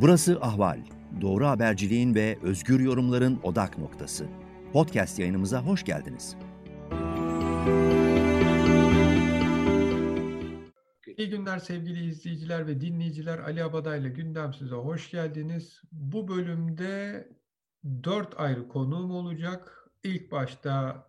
[0.00, 0.80] Burası Ahval.
[1.20, 4.26] Doğru haberciliğin ve özgür yorumların odak noktası.
[4.72, 6.36] Podcast yayınımıza hoş geldiniz.
[11.16, 13.38] İyi günler sevgili izleyiciler ve dinleyiciler.
[13.38, 15.82] Ali Abada ile Gündem size hoş geldiniz.
[15.92, 17.28] Bu bölümde
[18.04, 19.90] dört ayrı konuğum olacak.
[20.04, 21.06] İlk başta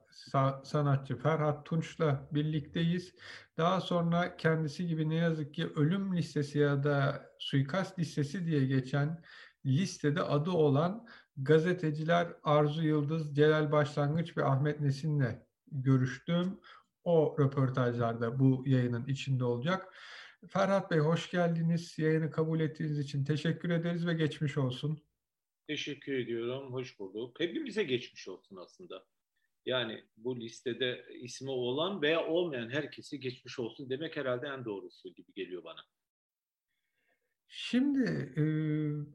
[0.64, 3.16] sanatçı Ferhat Tunç'la birlikteyiz.
[3.58, 9.24] Daha sonra kendisi gibi ne yazık ki ölüm listesi ya da suikast listesi diye geçen
[9.66, 16.60] listede adı olan gazeteciler Arzu Yıldız, Celal Başlangıç ve Ahmet Nesin'le görüştüm.
[17.04, 19.94] O röportajlarda bu yayının içinde olacak.
[20.48, 22.00] Ferhat Bey hoş geldiniz.
[22.00, 25.04] Yayını kabul ettiğiniz için teşekkür ederiz ve geçmiş olsun.
[25.68, 26.74] Teşekkür ediyorum.
[26.74, 27.40] Hoş bulduk.
[27.40, 29.06] Hepimize geçmiş olsun aslında.
[29.68, 35.34] Yani bu listede ismi olan veya olmayan herkesi geçmiş olsun demek herhalde en doğrusu gibi
[35.34, 35.80] geliyor bana.
[37.48, 38.44] Şimdi e,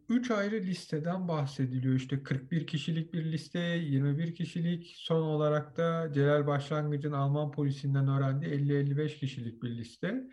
[0.09, 1.95] üç ayrı listeden bahsediliyor.
[1.95, 8.53] İşte 41 kişilik bir liste, 21 kişilik, son olarak da Celal Başlangıç'ın Alman polisinden öğrendiği
[8.53, 10.29] 50-55 kişilik bir liste.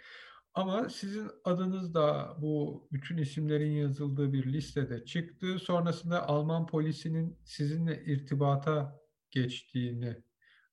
[0.53, 5.59] Ama sizin adınız da bu bütün isimlerin yazıldığı bir listede çıktı.
[5.59, 8.99] Sonrasında Alman polisinin sizinle irtibata
[9.31, 10.23] geçtiğini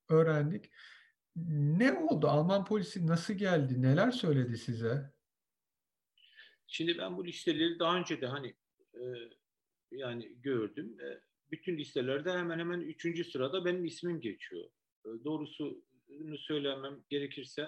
[0.09, 0.71] öğrendik.
[1.49, 2.27] Ne oldu?
[2.27, 3.81] Alman polisi nasıl geldi?
[3.81, 5.13] Neler söyledi size?
[6.67, 8.55] Şimdi ben bu listeleri daha önce de hani
[8.93, 9.03] e,
[9.91, 10.97] yani gördüm.
[10.99, 14.69] E, bütün listelerde hemen hemen üçüncü sırada benim ismim geçiyor.
[15.05, 17.61] E, doğrusunu söylemem gerekirse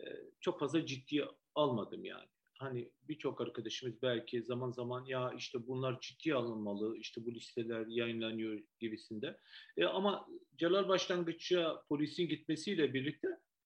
[0.00, 0.06] e,
[0.40, 2.28] çok fazla ciddiye almadım yani
[2.62, 8.60] hani birçok arkadaşımız belki zaman zaman ya işte bunlar ciddi alınmalı, işte bu listeler yayınlanıyor
[8.80, 9.38] gibisinde.
[9.76, 13.28] E, ama Celal Başlangıç'a polisin gitmesiyle birlikte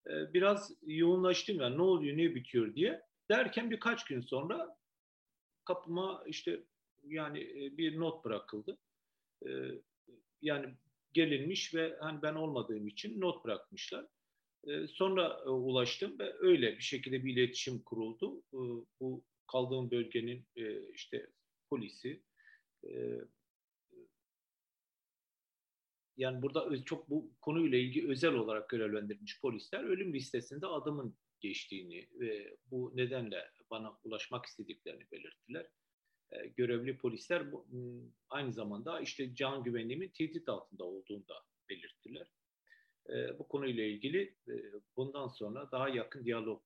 [0.07, 3.03] e, biraz yoğunlaştım yani ne oluyor, ne bitiyor diye.
[3.31, 4.77] Derken birkaç gün sonra
[5.65, 6.65] kapıma işte
[7.05, 8.79] yani e, bir not bırakıldı.
[9.47, 9.51] E,
[10.43, 10.75] yani
[11.13, 14.07] gelinmiş ve hani ben olmadığım için not bırakmışlar.
[14.67, 18.43] Ee, sonra e, ulaştım ve öyle bir şekilde bir iletişim kuruldu.
[18.53, 18.59] Ee,
[19.01, 21.31] bu kaldığım bölgenin e, işte
[21.71, 22.23] polisi,
[22.85, 23.21] e,
[26.17, 32.57] yani burada çok bu konuyla ilgili özel olarak görevlendirilmiş polisler ölüm listesinde adımın geçtiğini ve
[32.67, 35.67] bu nedenle bana ulaşmak istediklerini belirttiler.
[36.57, 37.47] Görevli polisler
[38.29, 41.35] aynı zamanda işte can güvenliğimin tehdit altında olduğunu da
[41.69, 42.27] belirttiler
[43.09, 44.55] e, bu konuyla ilgili e,
[44.97, 46.63] bundan sonra daha yakın diyalog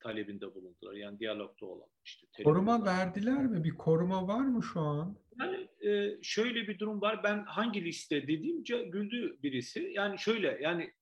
[0.00, 0.94] talebinde bulundular.
[0.94, 2.26] Yani diyalogda olan işte.
[2.44, 3.64] Koruma verdiler mi?
[3.64, 5.18] Bir koruma var mı şu an?
[5.40, 7.24] Yani e, şöyle bir durum var.
[7.24, 9.92] Ben hangi liste dediğimce güldü birisi.
[9.94, 10.92] Yani şöyle yani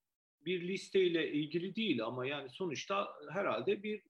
[0.45, 4.03] bir listeyle ilgili değil ama yani sonuçta herhalde bir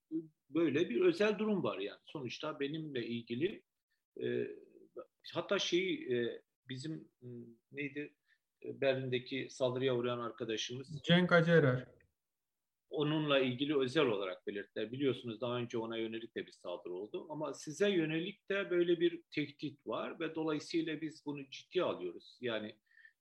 [0.50, 2.00] böyle bir özel durum var yani.
[2.04, 3.62] Sonuçta benimle ilgili
[4.22, 4.46] e,
[5.32, 7.08] hatta şeyi e, bizim
[7.72, 8.14] neydi
[8.80, 11.02] Berlin'deki saldırıya uğrayan arkadaşımız.
[11.02, 11.86] Cenk Acerer.
[12.90, 14.92] Onunla ilgili özel olarak belirttiler.
[14.92, 17.26] Biliyorsunuz daha önce ona yönelik de bir saldırı oldu.
[17.30, 22.38] Ama size yönelik de böyle bir tehdit var ve dolayısıyla biz bunu ciddiye alıyoruz.
[22.40, 22.76] Yani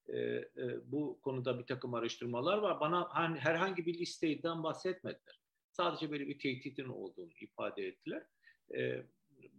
[0.08, 0.46] e, e,
[0.86, 2.80] bu konuda bir takım araştırmalar var.
[2.80, 5.40] Bana hani, herhangi bir listeden bahsetmediler.
[5.72, 8.24] Sadece böyle bir tehditin olduğunu ifade ettiler.
[8.76, 9.04] E,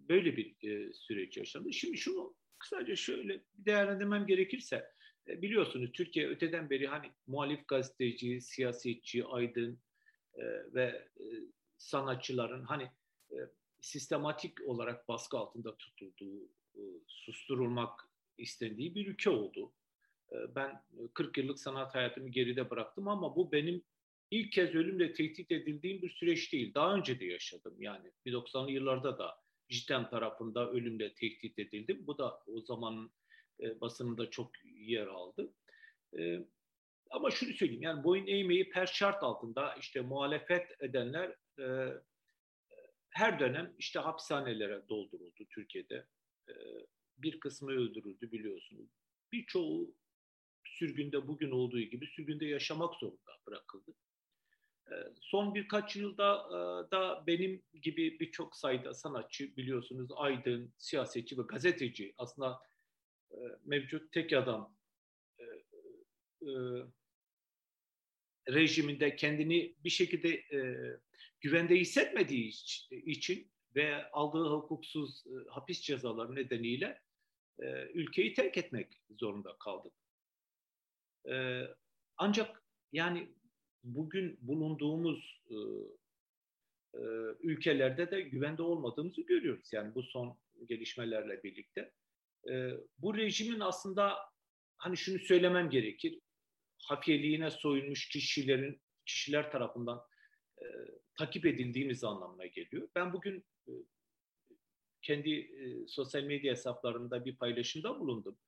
[0.08, 1.72] böyle bir e, süreç yaşandı.
[1.72, 4.95] Şimdi şunu kısaca şöyle değerlendirmem gerekirse
[5.28, 9.78] biliyorsunuz Türkiye öteden beri hani muhalif gazeteci, siyasetçi, aydın
[10.34, 10.44] e,
[10.74, 11.24] ve e,
[11.78, 12.90] sanatçıların hani
[13.30, 13.36] e,
[13.80, 16.44] sistematik olarak baskı altında tutulduğu,
[16.74, 18.00] e, susturulmak
[18.38, 19.72] istendiği bir ülke oldu.
[20.32, 20.82] E, ben
[21.14, 23.82] 40 yıllık sanat hayatımı geride bıraktım ama bu benim
[24.30, 26.74] ilk kez ölümle tehdit edildiğim bir süreç değil.
[26.74, 29.38] Daha önce de yaşadım yani 90'lı yıllarda da
[29.68, 32.06] cidden tarafında ölümle tehdit edildim.
[32.06, 33.10] Bu da o zamanın
[33.60, 35.52] e, basınında çok yer aldı.
[36.18, 36.40] E,
[37.10, 41.94] ama şunu söyleyeyim yani boyun eğmeyi per şart altında işte muhalefet edenler e,
[43.10, 46.06] her dönem işte hapishanelere dolduruldu Türkiye'de.
[46.48, 46.54] E,
[47.18, 48.90] bir kısmı öldürüldü biliyorsunuz.
[49.32, 49.94] Birçoğu
[50.64, 53.94] sürgünde bugün olduğu gibi sürgünde yaşamak zorunda bırakıldı.
[54.90, 61.42] E, son birkaç yılda e, da benim gibi birçok sayıda sanatçı biliyorsunuz aydın, siyasetçi ve
[61.42, 62.60] gazeteci aslında
[63.36, 64.76] e, mevcut tek adam
[65.38, 65.44] e,
[66.42, 66.52] e,
[68.48, 70.42] rejiminde kendini bir şekilde
[71.40, 72.52] güvende hissetmediği
[72.90, 77.00] için ve aldığı hukuksuz e, hapis cezaları nedeniyle
[77.94, 79.90] ülkeyi terk etmek zorunda kaldı.
[82.16, 82.62] Ancak
[82.92, 83.28] yani
[83.84, 85.42] bugün bulunduğumuz
[87.40, 89.72] ülkelerde de güvende olmadığımızı görüyoruz.
[89.72, 91.92] Yani bu son gelişmelerle birlikte.
[92.50, 94.16] E, bu rejimin aslında
[94.76, 96.18] hani şunu söylemem gerekir.
[96.82, 100.02] Hafiyeliğine soyulmuş kişilerin kişiler tarafından
[100.58, 100.64] e,
[101.18, 102.88] takip edildiğimiz anlamına geliyor.
[102.94, 103.72] Ben bugün e,
[105.02, 108.38] kendi e, sosyal medya hesaplarımda bir paylaşımda bulundum.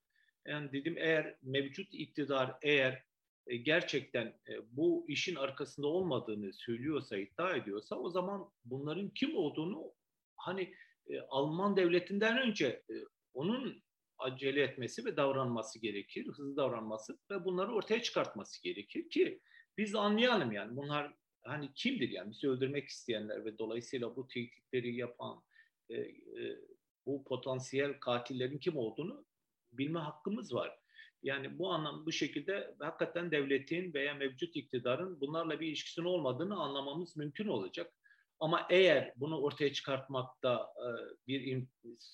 [0.47, 3.03] Yani dedim eğer mevcut iktidar eğer
[3.47, 9.93] e, gerçekten e, bu işin arkasında olmadığını söylüyorsa, iddia ediyorsa o zaman bunların kim olduğunu
[10.35, 10.73] hani
[11.07, 12.95] e, Alman devletinden önce e,
[13.33, 13.83] onun
[14.19, 19.39] acele etmesi ve davranması gerekir, hızlı davranması ve bunları ortaya çıkartması gerekir ki
[19.77, 21.13] biz anlayalım yani bunlar
[21.43, 25.43] hani kimdir yani bizi öldürmek isteyenler ve dolayısıyla bu tehditleri yapan
[25.89, 26.59] e, e,
[27.05, 29.25] bu potansiyel katillerin kim olduğunu
[29.71, 30.79] bilme hakkımız var.
[31.23, 37.17] Yani bu anlam bu şekilde hakikaten devletin veya mevcut iktidarın bunlarla bir ilişkisinin olmadığını anlamamız
[37.17, 37.93] mümkün olacak.
[38.39, 40.87] Ama eğer bunu ortaya çıkartmakta e,
[41.27, 41.63] bir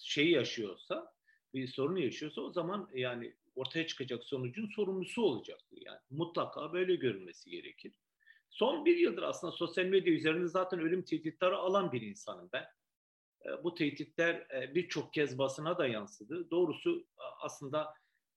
[0.03, 1.14] şey yaşıyorsa,
[1.55, 5.77] bir sorun yaşıyorsa o zaman yani ortaya çıkacak sonucun sorumlusu olacaktır.
[5.85, 7.93] Yani mutlaka böyle görülmesi gerekir.
[8.49, 12.65] Son bir yıldır aslında sosyal medya üzerinde zaten ölüm tehditleri alan bir insanım ben.
[13.45, 16.49] E, bu tehditler e, birçok kez basına da yansıdı.
[16.51, 17.07] Doğrusu
[17.41, 17.93] aslında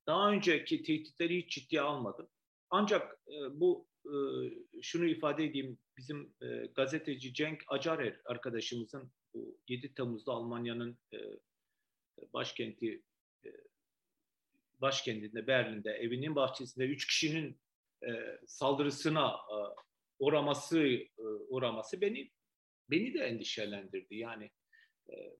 [0.07, 2.29] daha önceki tehditleri hiç ciddiye almadım.
[2.71, 3.89] Ancak e, bu
[4.83, 6.35] şunu ifade edeyim, bizim
[6.75, 10.99] gazeteci Cenk Acarer arkadaşımızın bu 7 Temmuz'da Almanya'nın
[12.33, 13.03] başkenti
[14.81, 17.61] başkentinde Berlin'de evinin bahçesinde üç kişinin
[18.47, 19.37] saldırısına
[20.19, 20.99] uğraması
[21.49, 22.31] uğraması beni
[22.91, 24.15] beni de endişelendirdi.
[24.15, 24.51] Yani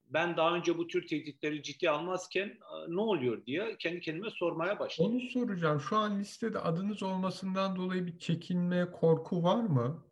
[0.07, 2.59] ben daha önce bu tür tehditleri ciddi almazken
[2.89, 5.13] ne oluyor diye kendi kendime sormaya başladım.
[5.13, 5.81] Onu soracağım.
[5.81, 10.05] Şu an listede adınız olmasından dolayı bir çekinme, korku var mı?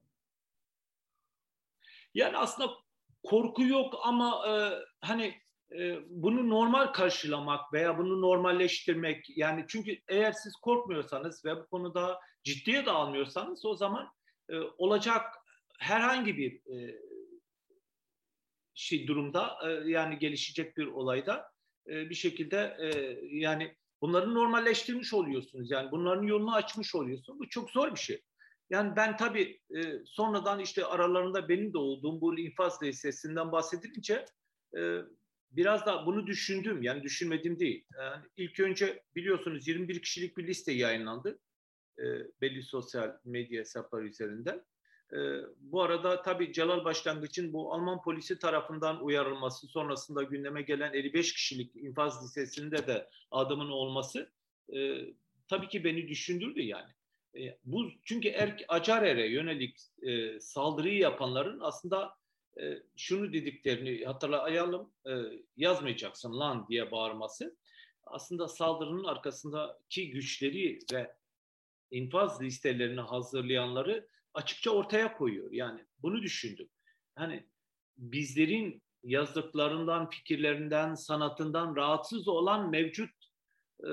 [2.14, 2.70] Yani aslında
[3.22, 4.52] korku yok ama e,
[5.00, 5.40] hani e,
[6.08, 12.86] bunu normal karşılamak veya bunu normalleştirmek yani çünkü eğer siz korkmuyorsanız ve bu konuda ciddiye
[12.86, 14.08] de almıyorsanız o zaman
[14.50, 15.22] e, olacak
[15.78, 17.00] herhangi bir e,
[18.74, 21.50] şey durumda e, yani gelişecek bir olayda
[21.88, 25.70] e, bir şekilde e, yani bunları normalleştirmiş oluyorsunuz.
[25.70, 27.38] Yani bunların yolunu açmış oluyorsun.
[27.38, 28.22] Bu çok zor bir şey.
[28.70, 34.24] Yani ben tabii e, sonradan işte aralarında benim de olduğum bu infaz listesinden bahsedilince
[34.78, 34.80] e,
[35.56, 36.82] biraz da bunu düşündüm.
[36.82, 37.84] Yani düşünmedim değil.
[37.98, 41.38] Yani ilk önce biliyorsunuz 21 kişilik bir liste yayınlandı.
[41.98, 42.04] E,
[42.40, 44.64] belli sosyal medya hesapları üzerinden.
[45.12, 45.18] E,
[45.58, 51.76] bu arada tabii Celal Başlangıç'ın bu Alman polisi tarafından uyarılması sonrasında gündeme gelen 55 kişilik
[51.76, 54.30] infaz listesinde de adımın olması
[54.74, 54.98] e,
[55.48, 56.92] tabii ki beni düşündürdü yani.
[57.36, 62.14] E, bu çünkü Erk Acarer'e yönelik e, saldırıyı yapanların aslında
[62.60, 65.12] e, şunu dediklerini hatırlayalım e,
[65.56, 67.56] yazmayacaksın lan diye bağırması
[68.06, 71.16] aslında saldırının arkasındaki güçleri ve
[71.90, 75.52] infaz listelerini hazırlayanları açıkça ortaya koyuyor.
[75.52, 76.68] Yani bunu düşündüm.
[77.14, 77.46] Hani
[77.96, 83.10] bizlerin yazdıklarından, fikirlerinden, sanatından rahatsız olan mevcut
[83.84, 83.90] e,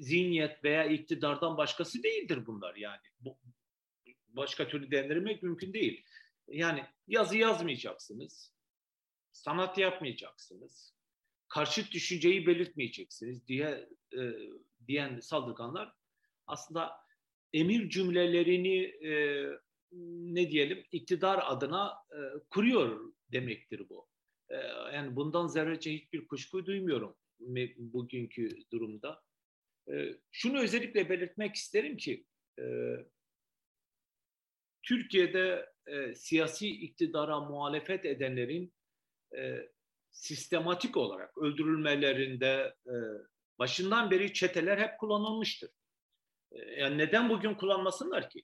[0.00, 3.00] zihniyet veya iktidardan başkası değildir bunlar yani.
[3.20, 3.38] Bu,
[4.28, 6.04] başka türlü dendirmek mümkün değil.
[6.52, 8.54] Yani yazı yazmayacaksınız,
[9.32, 10.94] sanat yapmayacaksınız,
[11.48, 13.88] karşıt düşünceyi belirtmeyeceksiniz diye
[14.18, 14.20] e,
[14.86, 15.92] diyen saldırganlar
[16.46, 16.92] aslında
[17.52, 19.46] emir cümlelerini e,
[20.32, 22.18] ne diyelim iktidar adına e,
[22.50, 24.08] kuruyor demektir bu.
[24.50, 24.56] E,
[24.94, 27.16] yani bundan zerrece hiçbir kuşku duymuyorum
[27.76, 29.22] bugünkü durumda.
[29.92, 32.26] E, şunu özellikle belirtmek isterim ki
[32.58, 32.64] e,
[34.82, 38.72] Türkiye'de e, siyasi iktidara muhalefet edenlerin
[39.36, 39.68] e,
[40.10, 42.94] sistematik olarak öldürülmelerinde e,
[43.58, 45.70] başından beri çeteler hep kullanılmıştır.
[46.52, 48.42] Ee, yani neden bugün kullanmasınlar ki?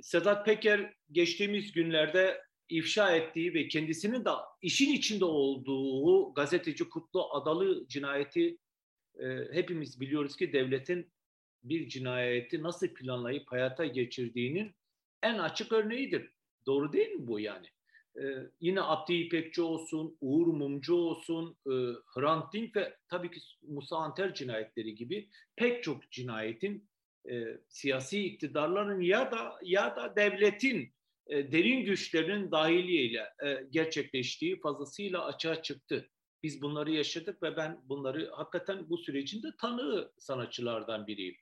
[0.00, 4.30] Sedat Peker geçtiğimiz günlerde ifşa ettiği ve kendisinin de
[4.62, 8.58] işin içinde olduğu gazeteci Kutlu Adalı cinayeti
[9.18, 11.12] e, hepimiz biliyoruz ki devletin
[11.62, 14.74] bir cinayeti nasıl planlayıp hayata geçirdiğinin
[15.22, 16.32] en açık örneğidir.
[16.70, 17.66] Doğru değil mi bu yani?
[18.16, 18.22] Ee,
[18.60, 21.72] yine Abdi İpekçi olsun, Uğur Mumcu olsun, e,
[22.14, 26.90] Hrant Dink ve tabii ki Musa Anter cinayetleri gibi pek çok cinayetin
[27.30, 30.94] e, siyasi iktidarların ya da ya da devletin
[31.26, 36.10] e, derin güçlerinin dahiliyle e, gerçekleştiği fazlasıyla açığa çıktı.
[36.42, 41.36] Biz bunları yaşadık ve ben bunları hakikaten bu sürecin de tanığı sanatçılardan biriyim.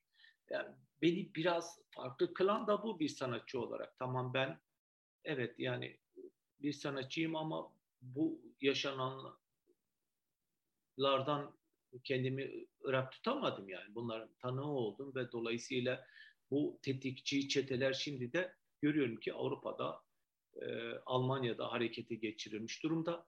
[0.51, 0.69] Yani
[1.03, 3.99] beni biraz farklı kılan da bu bir sanatçı olarak.
[3.99, 4.61] Tamam ben
[5.25, 5.97] evet yani
[6.63, 7.73] bir sanatçıyım ama
[8.03, 9.39] bu yaşananlardan
[12.05, 13.95] kendimi ırak tutamadım yani.
[13.95, 16.07] Bunların tanığı oldum ve dolayısıyla
[16.51, 20.03] bu tetikçi çeteler şimdi de görüyorum ki Avrupa'da,
[20.63, 23.27] e, Almanya'da harekete geçirilmiş durumda.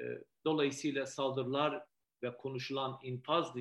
[0.00, 0.02] E,
[0.44, 1.84] dolayısıyla saldırılar
[2.22, 3.56] ve konuşulan infaz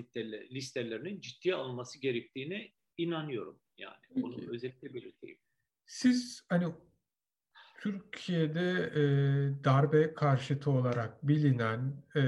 [0.51, 3.59] listelerinin ciddiye alınması gerektiğine inanıyorum.
[3.77, 4.51] Yani bunu Peki.
[4.51, 5.37] özellikle belirteyim.
[5.85, 6.73] Siz hani
[7.81, 9.03] Türkiye'de e,
[9.63, 12.21] darbe karşıtı olarak bilinen e,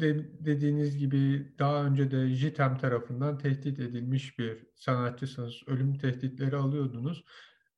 [0.00, 5.54] de, dediğiniz gibi daha önce de JITEM tarafından tehdit edilmiş bir sanatçısınız.
[5.66, 7.24] Ölüm tehditleri alıyordunuz.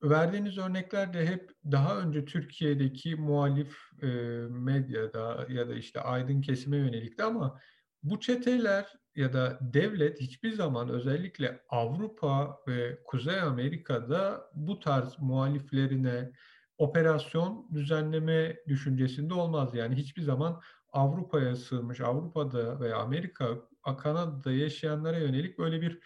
[0.02, 4.06] Verdiğiniz örnekler de hep daha önce Türkiye'deki muhalif e,
[4.50, 7.60] medyada ya da işte aydın kesime yönelikti ama
[8.02, 8.86] bu çeteler
[9.16, 16.30] ya da devlet hiçbir zaman özellikle Avrupa ve Kuzey Amerika'da bu tarz muhaliflerine
[16.78, 19.74] operasyon düzenleme düşüncesinde olmaz.
[19.74, 23.58] Yani hiçbir zaman Avrupa'ya sığınmış, Avrupa'da veya Amerika,
[23.98, 26.00] Kanada'da yaşayanlara yönelik böyle bir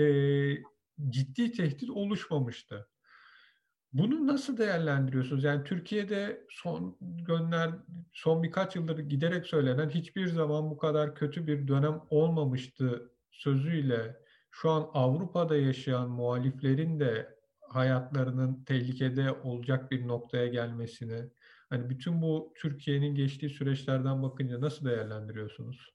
[0.00, 0.64] e,
[1.08, 2.88] ciddi tehdit oluşmamıştı.
[3.92, 5.44] Bunu nasıl değerlendiriyorsunuz?
[5.44, 7.70] Yani Türkiye'de son günler,
[8.12, 14.16] son birkaç yıldır giderek söylenen hiçbir zaman bu kadar kötü bir dönem olmamıştı sözüyle
[14.50, 17.33] şu an Avrupa'da yaşayan muhaliflerin de
[17.68, 21.30] hayatlarının tehlikede olacak bir noktaya gelmesini,
[21.70, 25.94] hani bütün bu Türkiye'nin geçtiği süreçlerden bakınca nasıl değerlendiriyorsunuz?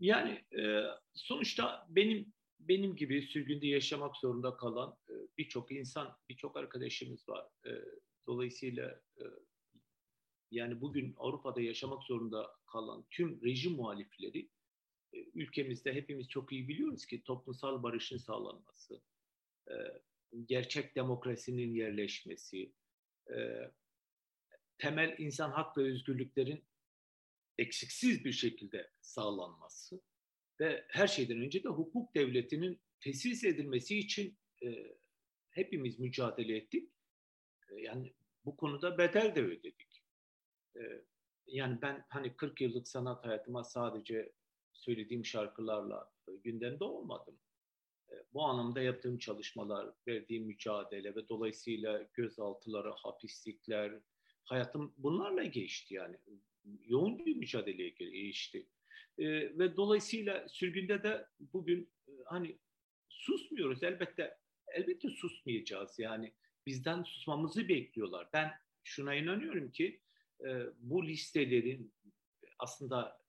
[0.00, 0.82] Yani e,
[1.14, 7.46] sonuçta benim benim gibi sürgünde yaşamak zorunda kalan e, birçok insan, birçok arkadaşımız var.
[7.66, 7.70] E,
[8.26, 9.00] dolayısıyla
[10.50, 14.48] yani bugün Avrupa'da yaşamak zorunda kalan tüm rejim muhalifleri
[15.34, 19.00] ülkemizde hepimiz çok iyi biliyoruz ki toplumsal barışın sağlanması,
[20.46, 22.72] gerçek demokrasinin yerleşmesi,
[24.78, 26.64] temel insan hak ve özgürlüklerin
[27.58, 30.00] eksiksiz bir şekilde sağlanması
[30.60, 34.96] ve her şeyden önce de hukuk devletinin tesis edilmesi için e,
[35.50, 36.90] hepimiz mücadele ettik.
[37.70, 38.12] E, yani
[38.44, 40.02] bu konuda bedel de ödedik.
[40.76, 40.80] E,
[41.46, 44.32] yani ben hani 40 yıllık sanat hayatıma sadece
[44.72, 47.38] söylediğim şarkılarla e, gündemde olmadım.
[48.34, 53.92] Bu anlamda yaptığım çalışmalar, verdiğim mücadele ve dolayısıyla gözaltıları, hapislikler,
[54.44, 56.16] hayatım bunlarla geçti yani.
[56.84, 58.66] Yoğun bir mücadeleye geçti.
[59.18, 59.26] E,
[59.58, 62.58] ve dolayısıyla sürgünde de bugün e, hani
[63.08, 64.38] susmuyoruz elbette
[64.72, 66.32] elbette susmayacağız yani
[66.66, 68.28] bizden susmamızı bekliyorlar.
[68.32, 68.52] Ben
[68.84, 70.00] şuna inanıyorum ki
[70.40, 71.92] e, bu listelerin
[72.58, 73.22] aslında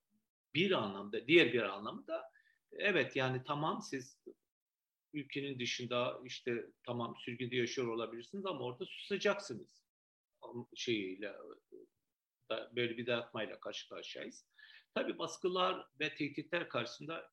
[0.54, 2.32] bir anlamda diğer bir anlamda
[2.72, 4.18] evet yani tamam siz
[5.14, 9.84] ülkenin dışında işte tamam sürgünde yaşıyor olabilirsiniz ama orada susacaksınız
[10.76, 11.34] şeyiyle
[12.76, 14.46] böyle bir dayatmayla karşı karşıyayız.
[14.96, 17.32] Tabii baskılar ve tehditler karşısında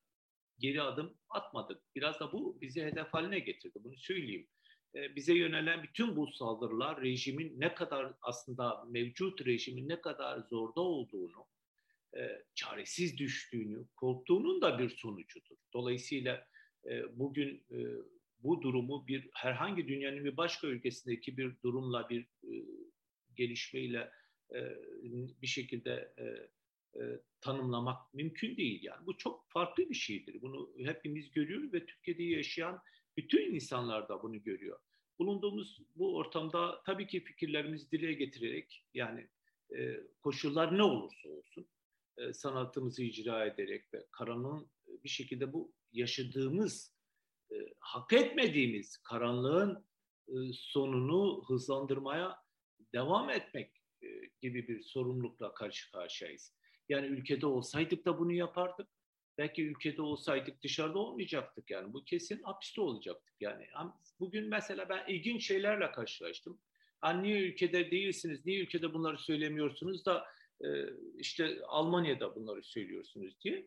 [0.58, 1.82] geri adım atmadık.
[1.94, 3.78] Biraz da bu bizi hedef haline getirdi.
[3.84, 4.48] Bunu söyleyeyim.
[4.94, 10.80] E, bize yönelen bütün bu saldırılar rejimin ne kadar aslında mevcut rejimin ne kadar zorda
[10.80, 11.46] olduğunu,
[12.16, 15.56] e, çaresiz düştüğünü, korktuğunun da bir sonucudur.
[15.74, 16.46] Dolayısıyla
[16.86, 17.78] e, bugün e,
[18.42, 22.52] bu durumu bir herhangi dünyanın bir başka ülkesindeki bir durumla bir e,
[23.36, 24.10] gelişmeyle
[24.54, 24.58] e,
[25.42, 26.14] bir şekilde
[27.40, 28.82] tanımlamak mümkün değil.
[28.82, 30.42] Yani bu çok farklı bir şeydir.
[30.42, 32.80] Bunu hepimiz görüyoruz ve Türkiye'de yaşayan
[33.16, 34.78] bütün insanlar da bunu görüyor.
[35.18, 39.28] Bulunduğumuz bu ortamda tabii ki fikirlerimizi dile getirerek yani
[40.22, 41.66] koşullar ne olursa olsun
[42.32, 44.68] sanatımızı icra ederek ve karanlığın
[45.04, 46.94] bir şekilde bu yaşadığımız
[47.52, 49.84] e, hak etmediğimiz karanlığın
[50.28, 52.36] e, sonunu hızlandırmaya
[52.94, 54.06] devam etmek e,
[54.40, 56.54] gibi bir sorumlulukla karşı karşıyayız.
[56.88, 58.88] Yani ülkede olsaydık da bunu yapardık.
[59.38, 61.92] Belki ülkede olsaydık dışarıda olmayacaktık yani.
[61.92, 63.66] Bu kesin hapiste olacaktık yani.
[64.20, 66.58] Bugün mesela ben ilginç şeylerle karşılaştım.
[67.00, 70.26] Hani niye ülkede değilsiniz, niye ülkede bunları söylemiyorsunuz da
[70.64, 70.68] e,
[71.18, 73.66] işte Almanya'da bunları söylüyorsunuz diye.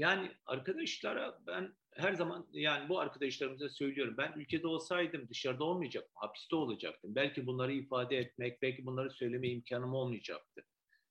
[0.00, 4.14] Yani arkadaşlara ben her zaman yani bu arkadaşlarımıza söylüyorum.
[4.18, 7.14] Ben ülkede olsaydım dışarıda olmayacaktım, hapiste olacaktım.
[7.14, 10.64] Belki bunları ifade etmek, belki bunları söyleme imkanım olmayacaktı.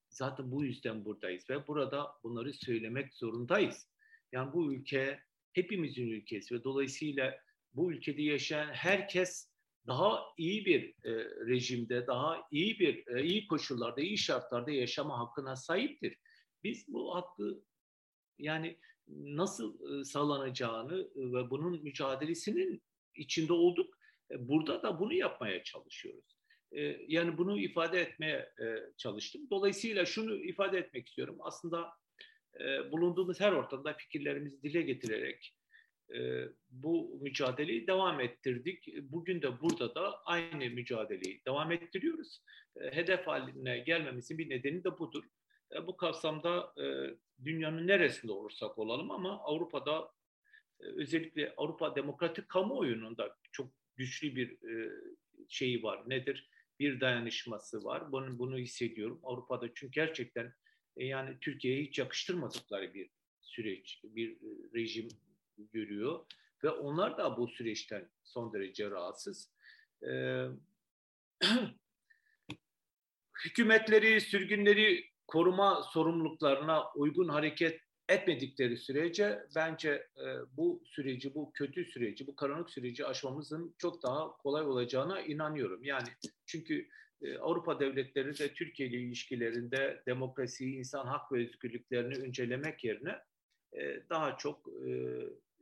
[0.10, 3.88] Zaten bu yüzden buradayız ve burada bunları söylemek zorundayız.
[4.32, 5.20] Yani bu ülke
[5.54, 7.40] hepimizin ülkesi ve dolayısıyla
[7.74, 9.50] bu ülkede yaşayan herkes
[9.88, 11.12] daha iyi bir e,
[11.48, 16.18] rejimde, daha iyi bir e, iyi koşullarda, iyi şartlarda yaşama hakkına sahiptir.
[16.64, 17.64] Biz bu hakkı
[18.40, 18.78] yani
[19.10, 22.82] nasıl e, sağlanacağını ve bunun mücadelesinin
[23.16, 23.98] içinde olduk.
[24.32, 26.40] E, burada da bunu yapmaya çalışıyoruz.
[26.72, 28.66] E, yani bunu ifade etmeye e,
[28.98, 29.42] çalıştım.
[29.50, 31.38] Dolayısıyla şunu ifade etmek istiyorum.
[31.40, 31.90] Aslında
[32.60, 35.56] e, bulunduğumuz her ortamda fikirlerimizi dile getirerek
[36.14, 38.88] e, bu mücadeleyi devam ettirdik.
[39.02, 42.42] Bugün de burada da aynı mücadeleyi devam ettiriyoruz.
[42.82, 45.24] E, hedef haline gelmemizin bir nedeni de budur.
[45.76, 46.86] E, bu kapsamda e,
[47.46, 50.12] dünyanın neresinde olursak olalım ama Avrupa'da
[50.80, 54.92] e, özellikle Avrupa Demokratik Kamuoyunun da çok güçlü bir e,
[55.50, 56.10] şeyi var.
[56.10, 56.50] Nedir?
[56.80, 58.12] Bir dayanışması var.
[58.12, 59.20] Bunu, bunu hissediyorum.
[59.24, 60.54] Avrupa'da çünkü gerçekten
[60.98, 63.10] e, yani Türkiye'ye hiç yakıştırmadıkları bir
[63.42, 64.38] süreç, bir
[64.74, 65.08] rejim
[65.58, 66.26] görüyor
[66.64, 69.52] ve onlar da bu süreçten son derece rahatsız.
[70.04, 70.46] Ee,
[73.46, 80.26] hükümetleri, sürgünleri koruma sorumluluklarına uygun hareket etmedikleri sürece bence e,
[80.58, 85.84] bu süreci, bu kötü süreci, bu karanlık süreci aşmamızın çok daha kolay olacağına inanıyorum.
[85.84, 86.08] Yani
[86.46, 86.88] çünkü
[87.22, 93.20] e, Avrupa devletleri de Türkiye ile ilişkilerinde demokrasiyi, insan hak ve özgürlüklerini öncelemek yerine
[93.74, 94.92] e, daha çok e,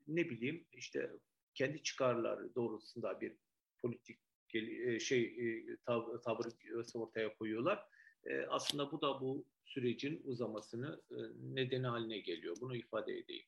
[0.07, 1.11] ne bileyim işte
[1.53, 3.33] kendi çıkarları doğrultusunda bir
[3.81, 4.19] politik
[4.53, 6.45] e, şey e, tab tavır
[6.93, 7.85] ortaya koyuyorlar.
[8.25, 11.01] E, aslında bu da bu sürecin uzamasını
[11.39, 12.55] nedeni haline geliyor.
[12.61, 13.45] Bunu ifade edeyim.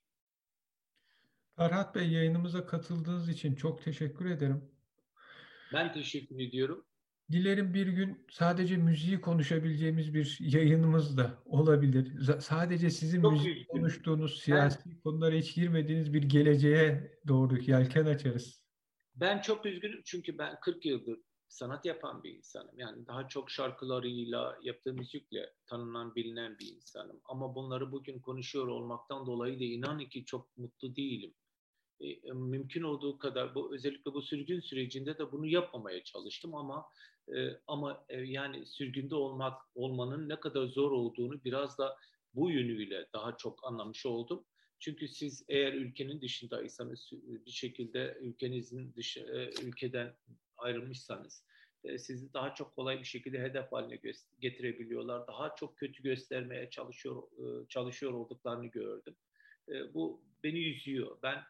[1.58, 4.72] Ferhat Bey yayınımıza katıldığınız için çok teşekkür ederim.
[5.74, 6.86] Ben teşekkür ediyorum.
[7.32, 12.32] Dilerim bir gün sadece müziği konuşabileceğimiz bir yayınımız da olabilir.
[12.40, 18.64] Sadece sizin Çok müzik konuştuğunuz siyasi ben, konulara hiç girmediğiniz bir geleceğe doğru yelken açarız.
[19.16, 22.80] Ben çok üzgünüm çünkü ben 40 yıldır sanat yapan bir insanım.
[22.80, 27.22] Yani daha çok şarkılarıyla, yaptığı müzikle tanınan, bilinen bir insanım.
[27.26, 31.34] Ama bunları bugün konuşuyor olmaktan dolayı da inanın ki çok mutlu değilim.
[32.02, 36.86] E, mümkün olduğu kadar bu özellikle bu sürgün sürecinde de bunu yapmamaya çalıştım ama
[37.36, 41.98] e, ama e, yani sürgünde olmak olmanın ne kadar zor olduğunu biraz da
[42.34, 44.46] bu yönüyle daha çok anlamış oldum.
[44.80, 47.10] Çünkü siz eğer ülkenin dışındaysanız
[47.46, 50.16] bir şekilde ülkenizin dışı ülkeden
[50.60, 51.46] ayrılmışsanız
[51.98, 54.02] sizi daha çok kolay bir şekilde hedef haline
[54.40, 55.28] getirebiliyorlar.
[55.28, 57.24] Daha çok kötü göstermeye çalışıyor
[57.70, 59.16] çalışıyor olduklarını gördüm.
[59.94, 61.18] Bu beni üzüyor.
[61.24, 61.44] Ben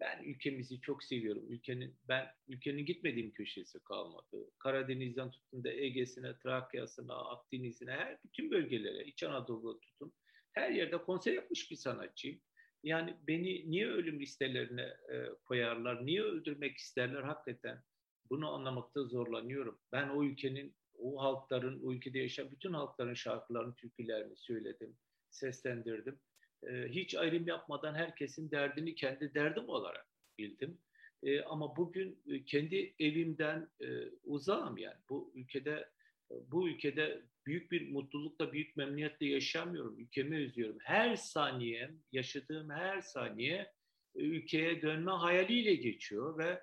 [0.00, 1.52] ben ülkemizi çok seviyorum.
[1.52, 4.50] Ülkenin ben ülkenin gitmediğim köşesi kalmadı.
[4.58, 10.12] Karadeniz'den tutun da Ege'sine, Trakya'sına, Akdeniz'ine, her bütün bölgelere, İç Anadolu'da tutun.
[10.52, 12.40] Her yerde konser yapmış bir sanatçıyım.
[12.82, 17.82] Yani beni niye ölüm listelerine e, koyarlar, niye öldürmek isterler hakikaten
[18.30, 19.78] bunu anlamakta zorlanıyorum.
[19.92, 24.96] Ben o ülkenin, o halkların, o ülkede yaşayan bütün halkların şarkılarını, türkülerini söyledim,
[25.30, 26.18] seslendirdim
[26.62, 30.06] e, hiç ayrım yapmadan herkesin derdini kendi derdim olarak
[30.38, 30.78] bildim.
[31.22, 33.86] E, ama bugün e, kendi evimden e,
[34.24, 34.98] uzağım yani.
[35.08, 35.88] Bu ülkede
[36.30, 40.00] bu ülkede büyük bir mutlulukla, büyük memnuniyetle yaşamıyorum.
[40.00, 40.78] Ülkemi özlüyorum.
[40.80, 43.72] Her saniye, yaşadığım her saniye
[44.14, 46.62] e, ülkeye dönme hayaliyle geçiyor ve e,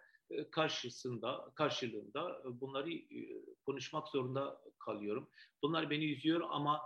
[0.51, 2.89] karşısında, karşılığında bunları
[3.65, 5.29] konuşmak zorunda kalıyorum.
[5.61, 6.81] Bunlar beni üzüyor ama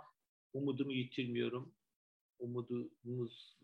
[0.52, 1.74] umudumu yitirmiyorum
[2.40, 3.58] umudumuz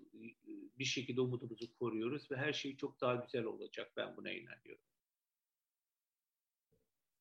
[0.79, 3.93] bir şekilde umudumuzu koruyoruz ve her şey çok daha güzel olacak.
[3.97, 4.85] Ben buna inanıyorum.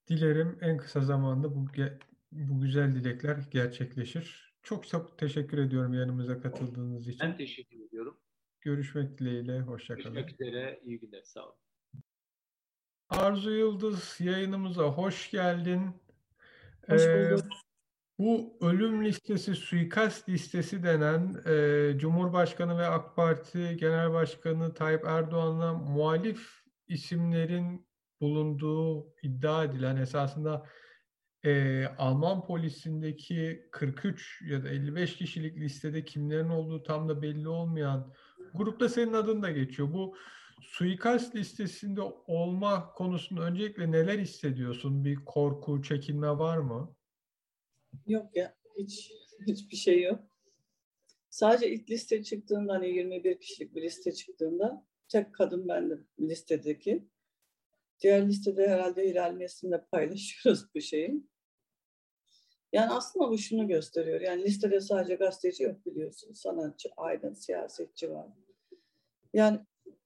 [0.08, 1.68] Dilerim en kısa zamanda bu
[2.32, 4.56] bu güzel dilekler gerçekleşir.
[4.64, 7.20] Çok çok teşekkür ediyorum yanımıza katıldığınız için.
[7.20, 8.18] Ben teşekkür ediyorum.
[8.62, 9.60] Görüşmek dileğiyle.
[9.60, 10.14] Hoşçakalın.
[10.14, 10.82] Görüşmek üzere.
[10.86, 11.24] İyi günler.
[11.24, 11.65] Sağ olun.
[13.10, 15.82] Arzu Yıldız yayınımıza hoş geldin.
[16.90, 17.02] Hoş.
[17.02, 17.36] Ee,
[18.20, 25.74] bu ölüm listesi, suikast listesi denen e, Cumhurbaşkanı ve AK Parti Genel Başkanı Tayyip Erdoğan'la
[25.74, 27.88] muhalif isimlerin
[28.22, 30.66] bulunduğu iddia edilen esasında
[31.44, 38.14] e, Alman polisindeki 43 ya da 55 kişilik listede kimlerin olduğu tam da belli olmayan
[38.54, 39.94] grupta senin adın da geçiyor.
[39.94, 40.16] Bu
[40.62, 45.06] suikast listesinde olma konusunda öncelikle neler hissediyorsun?
[45.06, 46.96] Bir korku, çekinme var mı?
[48.08, 49.12] Yok ya hiç
[49.48, 50.20] hiçbir şey yok.
[51.30, 57.08] Sadece ilk liste çıktığında hani 21 kişilik bir liste çıktığında tek kadın bendim listedeki.
[58.00, 59.50] Diğer listede herhalde Hilal
[59.92, 61.24] paylaşıyoruz bu şeyi.
[62.74, 64.22] Yani aslında bu şunu gösteriyor.
[64.22, 66.34] Yani listede sadece gazeteci yok biliyorsun.
[66.34, 68.28] Sanatçı, aydın, siyasetçi var.
[69.34, 69.60] Yani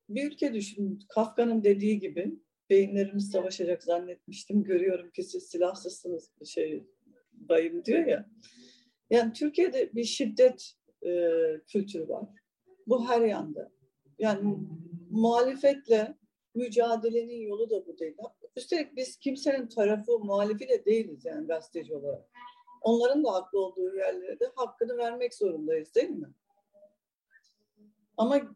[0.09, 0.99] bir ülke düşün.
[1.09, 4.63] Kafka'nın dediği gibi beyinlerimiz savaşacak zannetmiştim.
[4.63, 6.31] Görüyorum ki siz silahsızsınız.
[6.45, 6.83] Şey,
[7.31, 8.29] bayım diyor ya.
[9.09, 10.73] Yani Türkiye'de bir şiddet
[11.05, 11.11] e,
[11.67, 12.25] kültürü var.
[12.87, 13.71] Bu her yanda.
[14.19, 14.57] Yani
[15.09, 16.17] muhalefetle
[16.55, 18.15] mücadelenin yolu da bu değil.
[18.55, 22.29] Üstelik biz kimsenin tarafı, muhalifi de değiliz yani gazeteci olarak.
[22.81, 26.33] Onların da haklı olduğu yerlere de hakkını vermek zorundayız değil mi?
[28.17, 28.55] Ama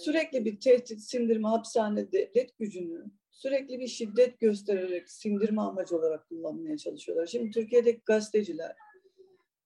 [0.00, 6.78] sürekli bir tehdit, sindirme, hapishane devlet gücünü sürekli bir şiddet göstererek sindirme amacı olarak kullanmaya
[6.78, 7.26] çalışıyorlar.
[7.26, 8.76] Şimdi Türkiye'deki gazeteciler,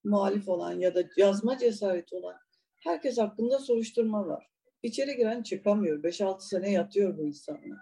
[0.04, 2.36] muhalif olan ya da yazma cesareti olan
[2.80, 4.50] herkes hakkında soruşturma var.
[4.82, 6.02] İçeri giren çıkamıyor.
[6.02, 7.78] 5-6 sene yatıyor bu insanlar.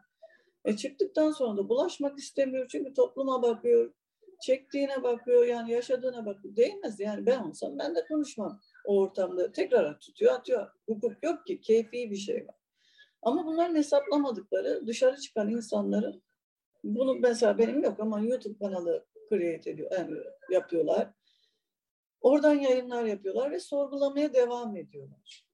[0.64, 3.92] E çıktıktan sonra da bulaşmak istemiyor çünkü topluma bakıyor,
[4.42, 6.56] çektiğine bakıyor, yani yaşadığına bakıyor.
[6.56, 9.52] Değmez yani ben olsam ben de konuşmam o ortamda.
[9.52, 10.70] Tekrar tutuyor, atıyor.
[10.88, 12.54] Hukuk yok ki, keyfi bir şey var.
[13.22, 16.22] Ama bunların hesaplamadıkları dışarı çıkan insanların
[16.84, 20.16] bunu mesela benim yok ama YouTube kanalı create ediyor, yani
[20.50, 21.10] yapıyorlar.
[22.20, 25.44] Oradan yayınlar yapıyorlar ve sorgulamaya devam ediyorlar.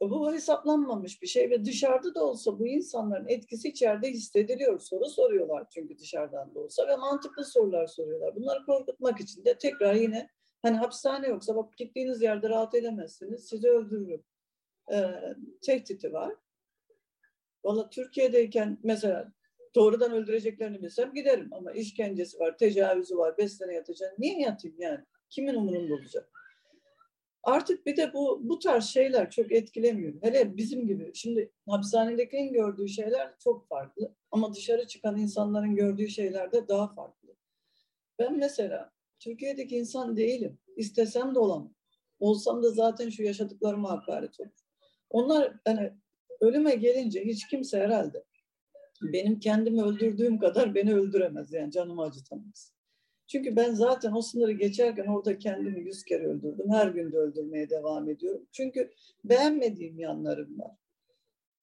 [0.00, 4.80] Bu hesaplanmamış bir şey ve dışarıda da olsa bu insanların etkisi içeride hissediliyor.
[4.80, 8.36] Soru soruyorlar çünkü dışarıdan da olsa ve mantıklı sorular soruyorlar.
[8.36, 10.30] Bunları korkutmak için de tekrar yine
[10.62, 14.24] hani hapishane yoksa bak gittiğiniz yerde rahat edemezsiniz, sizi öldürürüm.
[14.92, 16.34] Ee, tehdidi var.
[17.64, 19.32] Valla Türkiye'deyken mesela
[19.74, 24.14] doğrudan öldüreceklerini bilsem giderim ama işkencesi var, tecavüzü var, beş sene yatacağım.
[24.18, 25.04] Niye yatayım yani?
[25.30, 26.30] Kimin umurunda olacak?
[27.42, 30.14] Artık bir de bu bu tarz şeyler çok etkilemiyor.
[30.22, 31.10] Hele bizim gibi.
[31.14, 34.14] Şimdi hapishanedekilerin gördüğü şeyler çok farklı.
[34.30, 37.28] Ama dışarı çıkan insanların gördüğü şeyler de daha farklı.
[38.18, 38.90] Ben mesela
[39.20, 40.58] Türkiye'deki insan değilim.
[40.76, 41.74] İstesem de olamam.
[42.20, 44.50] Olsam da zaten şu yaşadıklarıma hakaret olur.
[45.10, 45.92] Onlar hani
[46.40, 48.24] ölüme gelince hiç kimse herhalde
[49.02, 52.72] benim kendimi öldürdüğüm kadar beni öldüremez yani canımı acıtamaz.
[53.26, 56.70] Çünkü ben zaten o sınırı geçerken orada kendimi yüz kere öldürdüm.
[56.70, 58.46] Her gün de öldürmeye devam ediyorum.
[58.52, 58.90] Çünkü
[59.24, 60.76] beğenmediğim yanlarım var.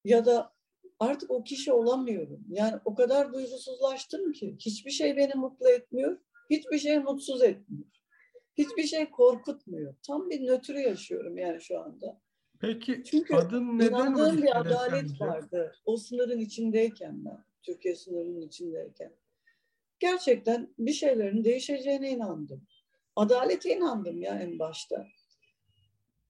[0.04, 0.54] Ya da
[1.00, 2.46] artık o kişi olamıyorum.
[2.50, 6.18] Yani o kadar duygusuzlaştım ki hiçbir şey beni mutlu etmiyor.
[6.49, 7.86] Hiçbir şey mutsuz etmiyor.
[8.58, 9.95] Hiçbir şey korkutmuyor.
[10.08, 12.21] Tam bir nötrü yaşıyorum yani şu anda.
[12.60, 15.25] Peki Çünkü adın neden inandığım bir adalet sence?
[15.25, 15.75] vardı.
[15.86, 17.45] O sınırın içindeyken ben.
[17.63, 19.13] Türkiye sınırının içindeyken.
[19.99, 22.67] Gerçekten bir şeylerin değişeceğine inandım.
[23.15, 25.08] Adalete inandım ya en başta.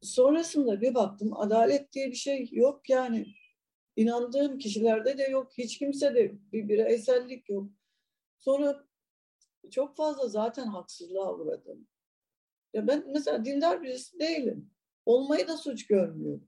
[0.01, 3.25] Sonrasında bir baktım adalet diye bir şey yok yani.
[3.95, 5.51] İnandığım kişilerde de yok.
[5.57, 7.69] Hiç kimse de bir bireysellik yok.
[8.39, 8.85] Sonra
[9.69, 11.87] çok fazla zaten haksızlığa uğradım.
[12.73, 14.71] Ya ben mesela dindar birisi değilim.
[15.05, 16.47] Olmayı da suç görmüyorum.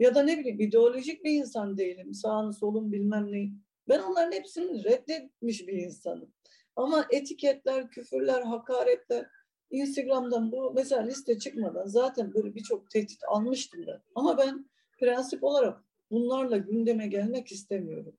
[0.00, 2.14] Ya da ne bileyim ideolojik bir insan değilim.
[2.14, 3.52] Sağını solun bilmem neyi.
[3.88, 6.32] Ben onların hepsini reddetmiş bir insanım.
[6.76, 9.26] Ama etiketler, küfürler, hakaretler,
[9.70, 14.00] Instagram'dan bu mesela liste çıkmadan zaten böyle birçok tehdit almıştım ben.
[14.14, 18.16] Ama ben prensip olarak bunlarla gündeme gelmek istemiyorum.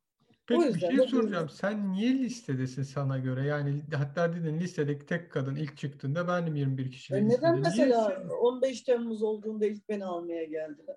[0.49, 1.49] Peki O bir yüzden şey de soracağım.
[1.49, 3.45] Sen niye listedesin sana göre?
[3.47, 7.53] Yani hatta dedin listedeki tek kadın ilk çıktığında benim 21 kişiyle E neden.
[7.53, 10.95] Niye mesela sen- 15 Temmuz olduğunda ilk beni almaya geldiler?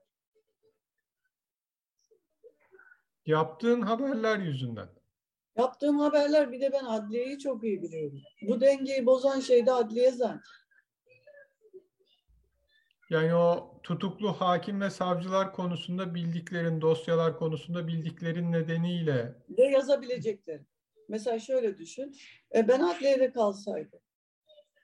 [3.27, 4.89] Yaptığın haberler yüzünden.
[5.57, 8.21] Yaptığım haberler bir de ben adliyeyi çok iyi biliyorum.
[8.43, 10.41] Bu dengeyi bozan şey de adliye zaten.
[13.13, 20.67] Yani o tutuklu hakim ve savcılar konusunda bildiklerin, dosyalar konusunda bildiklerin nedeniyle Ve yazabileceklerim.
[21.09, 22.17] Mesela şöyle düşün.
[22.55, 24.01] E ben adliyede kalsaydım.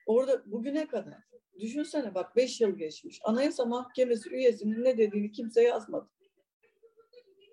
[0.07, 1.19] Orada bugüne kadar.
[1.61, 3.21] Düşünsene bak 5 yıl geçmiş.
[3.25, 6.09] Anayasa Mahkemesi üyesinin ne dediğini kimse yazmadı.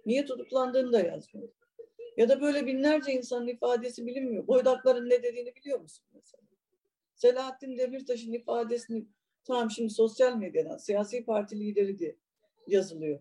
[0.06, 1.54] Niye tutuklandığını da yazmadı.
[2.18, 4.48] Ya da böyle binlerce insanın ifadesi bilinmiyor.
[4.48, 6.44] Boydakların ne dediğini biliyor musun mesela?
[7.16, 9.06] Selahattin Demirtaş'ın ifadesini
[9.46, 12.16] tamam şimdi sosyal medyadan siyasi parti lideri diye
[12.68, 13.20] yazılıyor.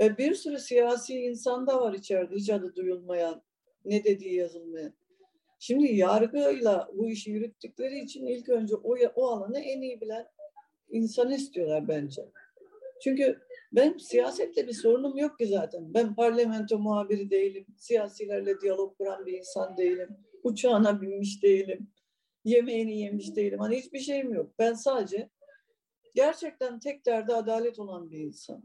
[0.00, 3.42] E, bir sürü siyasi insan da var içeride hiç adı duyulmayan,
[3.84, 4.92] ne dediği yazılmayan.
[5.58, 10.26] Şimdi yargıyla bu işi yürüttükleri için ilk önce o, o alanı en iyi bilen
[10.90, 12.22] insanı istiyorlar bence.
[13.02, 13.40] Çünkü
[13.72, 15.94] ben siyasetle bir sorunum yok ki zaten.
[15.94, 17.66] Ben parlamento muhabiri değilim.
[17.76, 20.08] Siyasilerle diyalog kuran bir insan değilim.
[20.42, 21.90] Uçağına binmiş değilim.
[22.44, 23.58] Yemeğini yemiş değilim.
[23.58, 24.52] Hani hiçbir şeyim yok.
[24.58, 25.28] Ben sadece
[26.16, 28.62] gerçekten tek derdi adalet olan bir insan.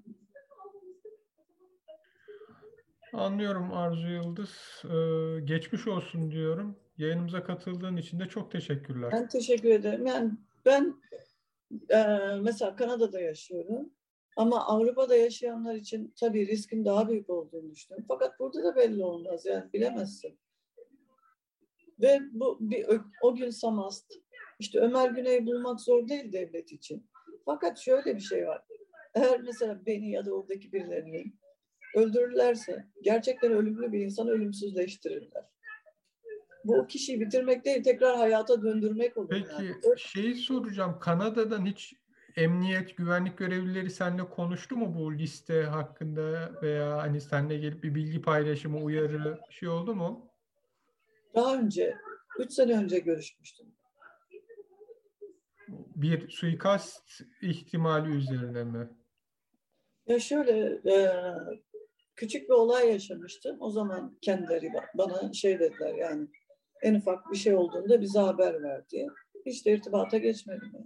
[3.14, 4.84] anlıyorum Arzu Yıldız.
[4.84, 6.80] Ee, geçmiş olsun diyorum.
[6.98, 9.12] Yayınımıza katıldığın için de çok teşekkürler.
[9.12, 10.06] Ben teşekkür ederim.
[10.06, 10.32] Yani
[10.66, 10.96] ben
[11.90, 12.04] e,
[12.42, 13.90] mesela Kanada'da yaşıyorum.
[14.38, 18.06] Ama Avrupa'da yaşayanlar için tabii riskin daha büyük olduğunu düşünüyorum.
[18.08, 20.40] Fakat burada da belli olmaz yani bilemezsin.
[22.02, 22.86] Ve bu bir
[23.22, 24.14] o gün Samast.
[24.60, 27.11] İşte Ömer Güney'i bulmak zor değil devlet için.
[27.46, 28.64] Fakat şöyle bir şey var.
[29.16, 31.34] Eğer mesela beni ya da oradaki birilerini
[31.96, 35.44] öldürürlerse gerçekten ölümlü bir insanı ölümsüzleştirirler.
[36.66, 39.30] Bu o kişiyi bitirmek değil, tekrar hayata döndürmek olur.
[39.30, 39.98] Peki yani.
[39.98, 41.00] şeyi soracağım.
[41.00, 41.94] Kanada'dan hiç
[42.36, 48.22] emniyet, güvenlik görevlileri seninle konuştu mu bu liste hakkında veya hani seninle gelip bir bilgi
[48.22, 50.32] paylaşımı, uyarı bir şey oldu mu?
[51.36, 51.98] Daha önce,
[52.40, 53.68] üç sene önce görüşmüştüm.
[55.96, 58.90] Bir suikast ihtimali üzerine mi?
[60.08, 61.12] Ya şöyle, e,
[62.16, 63.58] küçük bir olay yaşamıştım.
[63.60, 66.28] O zaman kendileri ba- bana şey dediler yani
[66.82, 69.08] en ufak bir şey olduğunda bize haber ver diye.
[69.46, 70.86] Hiç de irtibata geçmedim yani.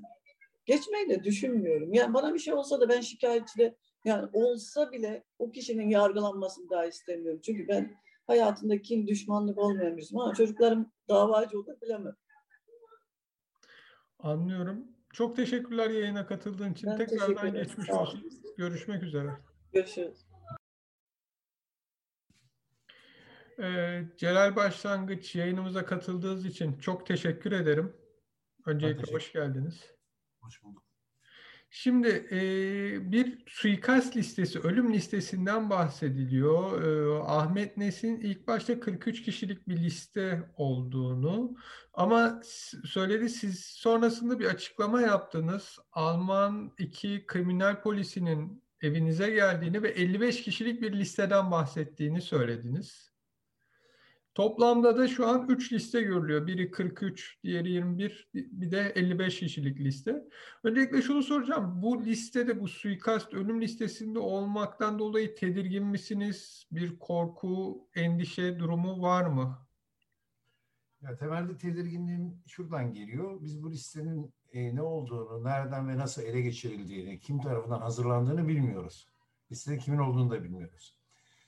[0.66, 1.94] Geçmeyi de düşünmüyorum.
[1.94, 6.70] Yani bana bir şey olsa da ben şikayetçi de yani olsa bile o kişinin yargılanmasını
[6.70, 7.42] daha istemiyorum.
[7.46, 7.96] Çünkü ben
[8.28, 12.16] hayatında kin, düşmanlık olmayan birisiyim ama çocuklarım davacı olur bilemem.
[14.26, 14.88] Anlıyorum.
[15.14, 16.90] Çok teşekkürler yayına katıldığın için.
[16.90, 18.30] Ben Tekrardan geçmiş olsun.
[18.58, 19.30] Görüşmek üzere.
[19.74, 20.26] Görüşürüz.
[23.60, 27.96] Ee, Celal Başlangıç yayınımıza katıldığınız için çok teşekkür ederim.
[28.66, 29.92] Öncelikle teşekkür hoş geldiniz.
[30.42, 30.85] Hoş bulduk.
[31.78, 36.84] Şimdi e, bir suikast listesi, ölüm listesinden bahsediliyor.
[36.84, 41.58] E, Ahmet Nes'in ilk başta 43 kişilik bir liste olduğunu
[41.94, 42.42] ama
[42.86, 45.80] söyledi siz sonrasında bir açıklama yaptınız.
[45.92, 53.15] Alman iki kriminal polisinin evinize geldiğini ve 55 kişilik bir listeden bahsettiğini söylediniz.
[54.36, 56.48] Toplamda da şu an 3 liste görülüyor.
[56.48, 60.24] Biri 43, diğeri 21, bir de 55 kişilik liste.
[60.64, 61.82] Öncelikle şunu soracağım.
[61.82, 66.68] Bu listede, bu suikast ölüm listesinde olmaktan dolayı tedirgin misiniz?
[66.72, 69.58] Bir korku, endişe durumu var mı?
[71.02, 73.42] Ya temelde tedirginliğim şuradan geliyor.
[73.42, 79.08] Biz bu listenin e, ne olduğunu, nereden ve nasıl ele geçirildiğini, kim tarafından hazırlandığını bilmiyoruz.
[79.52, 80.96] Listede kimin olduğunu da bilmiyoruz.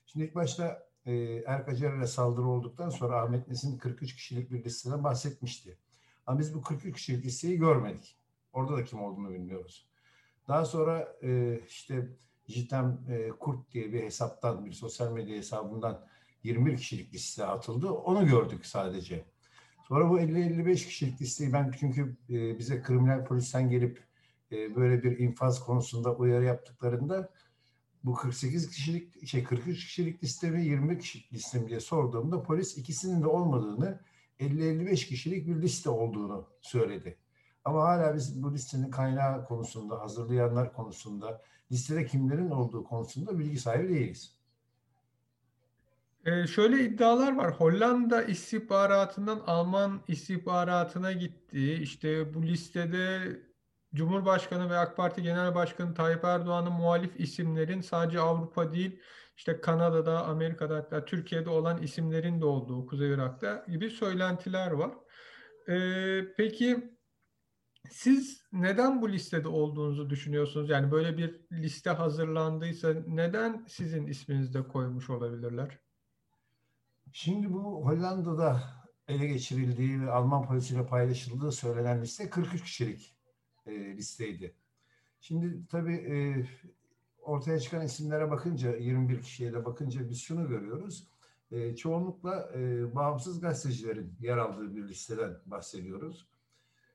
[0.05, 5.03] Şimdi ilk başta e, Erk Acarer'e saldırı olduktan sonra Ahmet Nesin 43 kişilik bir listeden
[5.03, 5.77] bahsetmişti.
[6.25, 8.17] Ama biz bu 43 kişilik listeyi görmedik.
[8.53, 9.87] Orada da kim olduğunu bilmiyoruz.
[10.47, 12.09] Daha sonra e, işte
[12.47, 16.05] Jitem e, Kurt diye bir hesaptan, bir sosyal medya hesabından
[16.43, 17.91] 21 kişilik liste atıldı.
[17.91, 19.25] Onu gördük sadece.
[19.87, 24.07] Sonra bu 50-55 kişilik listeyi ben çünkü e, bize kriminal polisten gelip
[24.51, 27.29] böyle bir infaz konusunda uyarı yaptıklarında
[28.07, 33.21] bu 48 kişilik şey 43 kişilik liste mi 20 kişilik liste diye sorduğumda polis ikisinin
[33.21, 33.99] de olmadığını
[34.39, 37.17] 50-55 kişilik bir liste olduğunu söyledi.
[37.65, 41.41] Ama hala biz bu listenin kaynağı konusunda, hazırlayanlar konusunda,
[41.71, 44.37] listede kimlerin olduğu konusunda bilgi sahibi değiliz.
[46.25, 47.51] Ee, şöyle iddialar var.
[47.51, 51.73] Hollanda istihbaratından Alman istihbaratına gitti.
[51.73, 53.21] İşte bu listede
[53.95, 58.99] Cumhurbaşkanı ve AK Parti Genel Başkanı Tayyip Erdoğan'ın muhalif isimlerin sadece Avrupa değil,
[59.37, 64.91] işte Kanada'da, Amerika'da hatta Türkiye'de olan isimlerin de olduğu Kuzey Irak'ta gibi söylentiler var.
[65.69, 66.97] Ee, peki
[67.89, 70.69] siz neden bu listede olduğunuzu düşünüyorsunuz?
[70.69, 75.79] Yani böyle bir liste hazırlandıysa neden sizin isminizi de koymuş olabilirler?
[77.11, 78.63] Şimdi bu Hollanda'da
[79.07, 83.16] ele geçirildiği ve Alman polisiyle paylaşıldığı söylenen liste 43 kişilik
[83.71, 84.55] listeydi.
[85.21, 86.45] Şimdi tabii e,
[87.21, 91.07] ortaya çıkan isimlere bakınca, 21 kişiye de bakınca biz şunu görüyoruz.
[91.51, 96.27] E, çoğunlukla e, bağımsız gazetecilerin yer aldığı bir listeden bahsediyoruz.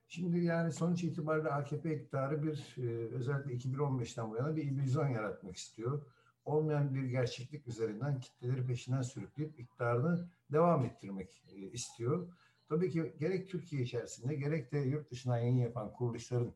[0.09, 5.57] Şimdi yani sonuç itibariyle AKP iktidarı bir e, özellikle 2015'ten bu yana bir illüzyon yaratmak
[5.57, 6.03] istiyor.
[6.45, 12.29] Olmayan bir gerçeklik üzerinden kitleleri peşinden sürükleyip iktidarını devam ettirmek e, istiyor.
[12.73, 16.55] Tabii ki gerek Türkiye içerisinde gerek de yurt dışından yayın yapan kuruluşların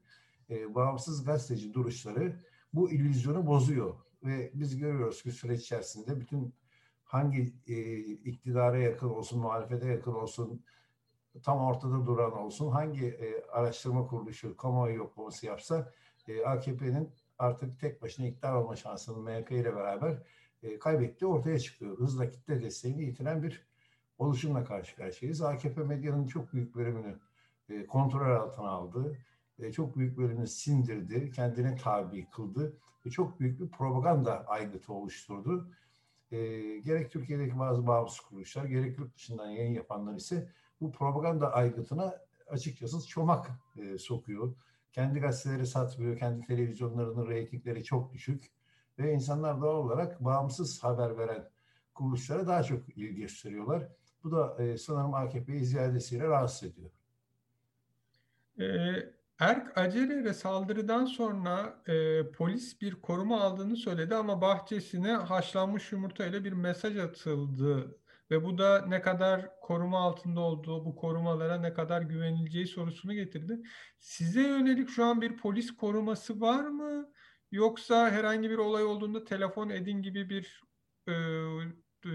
[0.50, 3.94] e, bağımsız gazeteci duruşları bu illüzyonu bozuyor.
[4.24, 6.54] Ve biz görüyoruz ki süreç içerisinde bütün
[7.04, 10.64] hangi e, iktidara yakın olsun, muhalefete yakın olsun,
[11.42, 15.92] tam ortada duran olsun, hangi e, araştırma kuruluşu kamuoyu yoklaması yapsa
[16.28, 20.22] e, AKP'nin artık tek başına iktidar olma şansını MHP ile beraber
[20.62, 21.98] e, kaybettiği ortaya çıkıyor.
[21.98, 23.66] Hızla kitle desteğini yitiren bir
[24.18, 25.42] oluşumla karşı karşıyayız.
[25.42, 27.18] AKP medyanın çok büyük bölümünü
[27.68, 29.18] e, kontrol altına aldı.
[29.72, 32.76] Çok büyük bölümünü sindirdi, kendine tabi kıldı
[33.06, 35.70] ve çok büyük bir propaganda aygıtı oluşturdu.
[36.30, 36.38] E,
[36.78, 40.48] gerek Türkiye'deki bazı bağımsız kuruluşlar, gerek yurt dışından yayın yapanlar ise
[40.80, 42.14] bu propaganda aygıtına
[42.46, 44.54] açıkçası çomak e, sokuyor.
[44.92, 48.50] Kendi gazeteleri satmıyor, kendi televizyonlarının reytingleri çok düşük
[48.98, 51.50] ve insanlar doğal olarak bağımsız haber veren
[51.94, 53.88] kuruluşlara daha çok ilgi gösteriyorlar.
[54.26, 56.90] Bu da e, sanırım AKP'yi ziyadesiyle rahatsız ediyor.
[58.60, 66.26] Ee, Erk Acerer'e saldırıdan sonra e, polis bir koruma aldığını söyledi ama bahçesine haşlanmış yumurta
[66.26, 67.98] ile bir mesaj atıldı
[68.30, 73.60] ve bu da ne kadar koruma altında olduğu, bu korumalara ne kadar güvenileceği sorusunu getirdi.
[73.98, 77.12] Size yönelik şu an bir polis koruması var mı?
[77.52, 80.62] Yoksa herhangi bir olay olduğunda telefon edin gibi bir
[81.08, 81.12] e,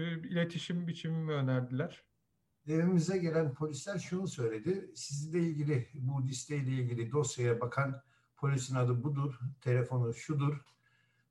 [0.00, 2.02] iletişim biçimi mi önerdiler?
[2.68, 4.90] Evimize gelen polisler şunu söyledi.
[4.94, 8.02] Sizinle ilgili bu listeyle ilgili dosyaya bakan
[8.36, 10.64] polisin adı budur, telefonu şudur.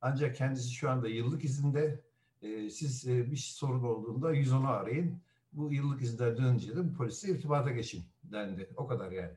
[0.02, 2.04] Ancak kendisi şu anda yıllık izinde.
[2.42, 5.22] E, siz e, bir sorun olduğunda 110'u arayın.
[5.54, 8.70] Bu yıllık izinden dönünce de bu polisle irtibata geçin dendi.
[8.78, 9.34] O kadar yani.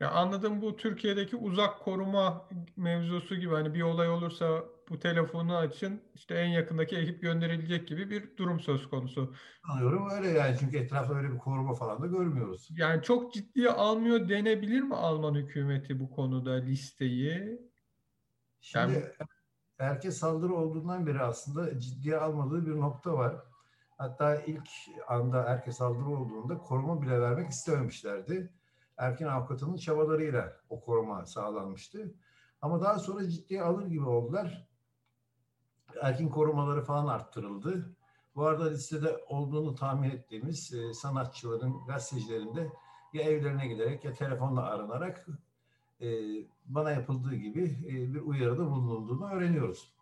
[0.00, 6.00] Ya anladım bu Türkiye'deki uzak koruma mevzusu gibi hani bir olay olursa bu telefonu açın
[6.14, 9.34] işte en yakındaki ekip gönderilecek gibi bir durum söz konusu.
[9.70, 12.68] Anlıyorum öyle yani çünkü etrafta öyle bir koruma falan da görmüyoruz.
[12.70, 17.60] Yani çok ciddiye almıyor denebilir mi Alman hükümeti bu konuda listeyi?
[18.60, 19.04] Şimdi Yani-
[19.78, 23.36] erke saldırı olduğundan beri aslında ciddiye almadığı bir nokta var.
[23.98, 24.68] Hatta ilk
[25.08, 28.52] anda erke saldırı olduğunda koruma bile vermek istememişlerdi.
[28.96, 32.14] Erken avukatının çabalarıyla o koruma sağlanmıştı.
[32.62, 34.68] Ama daha sonra ciddiye alır gibi oldular.
[36.00, 37.96] Erkin korumaları falan arttırıldı.
[38.36, 42.72] Bu arada listede olduğunu tahmin ettiğimiz e, sanatçıların, gazetecilerin de
[43.12, 45.26] ya evlerine giderek ya telefonla aranarak
[46.00, 46.08] e,
[46.64, 49.92] bana yapıldığı gibi e, bir uyarıda bulunulduğunu öğreniyoruz.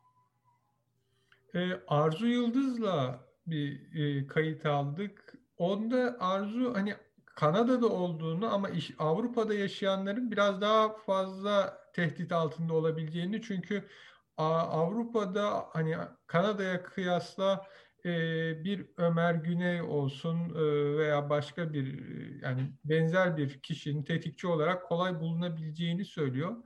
[1.55, 5.35] E, Arzu Yıldız'la bir e, kayıt aldık.
[5.59, 13.43] Onda Arzu hani Kanada'da olduğunu ama iş, Avrupa'da yaşayanların biraz daha fazla tehdit altında olabileceğini
[13.43, 13.89] çünkü
[14.37, 17.67] Avrupa'da hani Kanada'ya kıyasla
[18.05, 18.11] e,
[18.65, 24.89] bir Ömer Güney olsun e, veya başka bir e, yani benzer bir kişinin tetikçi olarak
[24.89, 26.57] kolay bulunabileceğini söylüyor.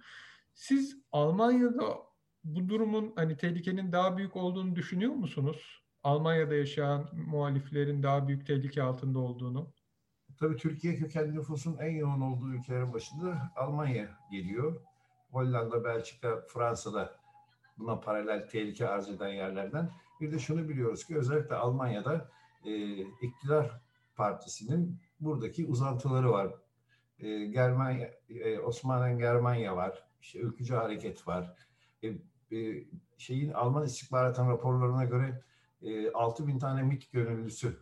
[0.54, 1.96] Siz Almanya'da
[2.44, 5.82] bu durumun hani tehlikenin daha büyük olduğunu düşünüyor musunuz?
[6.02, 9.72] Almanya'da yaşayan muhaliflerin daha büyük tehlike altında olduğunu.
[10.40, 14.80] Tabii Türkiye kökenli nüfusun en yoğun olduğu ülkelerin başında Almanya geliyor.
[15.30, 17.25] Hollanda, Belçika, Fransa'da
[17.78, 19.90] buna paralel tehlike arz eden yerlerden.
[20.20, 22.30] Bir de şunu biliyoruz ki özellikle Almanya'da
[22.64, 23.80] e, iktidar
[24.16, 26.54] partisinin buradaki uzantıları var.
[27.18, 30.06] E, Germanya, e, Osmanen Germanya var.
[30.20, 31.56] İşte Ülkücü Hareket var.
[32.02, 32.08] E,
[32.56, 32.84] e,
[33.18, 35.42] şeyin Alman istihbaratının raporlarına göre
[35.82, 37.76] e, 6 bin tane MİT gönüllüsü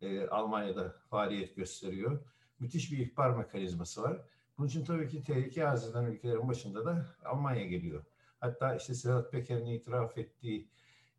[0.00, 2.20] e, Almanya'da faaliyet gösteriyor.
[2.58, 4.20] Müthiş bir ihbar mekanizması var.
[4.58, 8.04] Bunun için tabii ki tehlike arz eden ülkelerin başında da Almanya geliyor.
[8.40, 10.68] Hatta işte Sedat Peker'in itiraf ettiği,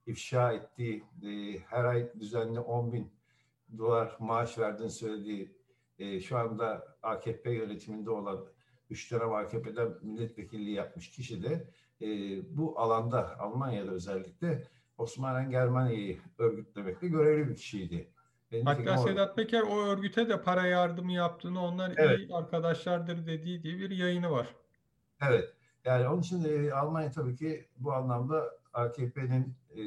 [0.06, 3.12] ifşa ettiği, e, her ay düzenli 10 bin
[3.77, 5.58] dolar maaş verdiğini söylediği,
[5.99, 8.45] e, şu anda AKP yönetiminde olan
[8.89, 11.69] 3 dönem AKP'den milletvekilliği yapmış kişi de
[12.01, 12.08] e,
[12.58, 14.63] bu alanda Almanya'da özellikle
[14.97, 18.12] Osmanen Germanya'yı örgütlemekte görevli bir kişiydi.
[18.51, 22.19] E, Hatta Sedat Peker o örgüte de para yardımı yaptığını, onlar Evet.
[22.19, 24.47] iyi arkadaşlardır dediği diye bir yayını var.
[25.21, 25.56] Evet.
[25.88, 29.82] Yani onun için e, Almanya tabii ki bu anlamda AKP'nin e,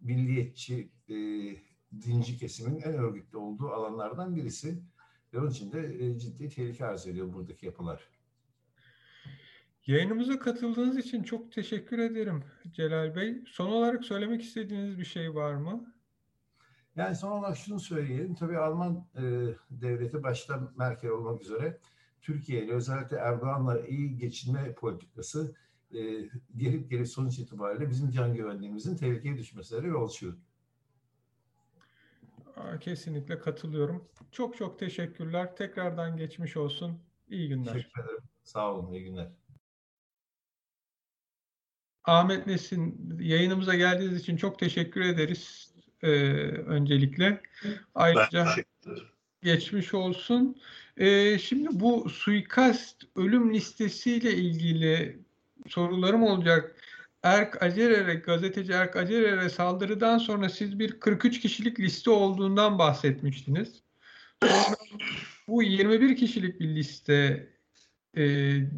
[0.00, 1.14] milliyetçi, e,
[2.02, 4.82] dinci kesimin en örgütlü olduğu alanlardan birisi.
[5.32, 8.08] Ve onun için de e, ciddi tehlike arz ediyor buradaki yapılar.
[9.86, 13.44] Yayınımıza katıldığınız için çok teşekkür ederim Celal Bey.
[13.46, 15.94] Son olarak söylemek istediğiniz bir şey var mı?
[16.96, 18.34] Yani son olarak şunu söyleyelim.
[18.34, 19.22] Tabii Alman e,
[19.70, 21.78] devleti başta Merkel olmak üzere
[22.24, 25.54] Türkiye ile özellikle Erdoğan'la iyi geçinme politikası
[25.94, 26.00] e,
[26.56, 30.34] gelip gelip sonuç itibariyle bizim can güvenliğimizin tehlikeye düşmesine yol açıyor.
[32.56, 34.08] Aa, Kesinlikle katılıyorum.
[34.32, 35.56] Çok çok teşekkürler.
[35.56, 36.98] Tekrardan geçmiş olsun.
[37.28, 37.72] İyi günler.
[37.72, 38.22] Teşekkür ederim.
[38.42, 38.92] Sağ olun.
[38.92, 39.28] İyi günler.
[42.04, 46.08] Ahmet Nesin yayınımıza geldiğiniz için çok teşekkür ederiz ee,
[46.48, 47.42] öncelikle.
[47.94, 48.46] Ayrıca
[49.44, 50.56] geçmiş olsun.
[50.96, 55.18] Ee, şimdi bu suikast ölüm listesiyle ilgili
[55.68, 56.76] sorularım olacak.
[57.22, 63.82] Erk Acerer'e, gazeteci Erk Acerer'e saldırıdan sonra siz bir 43 kişilik liste olduğundan bahsetmiştiniz.
[64.42, 64.76] Sonra
[65.48, 67.48] bu 21 kişilik bir liste
[68.14, 68.24] e,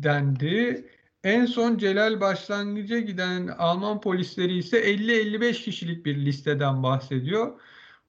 [0.02, 0.88] dendi.
[1.24, 7.60] En son Celal başlangıca giden Alman polisleri ise 50-55 kişilik bir listeden bahsediyor.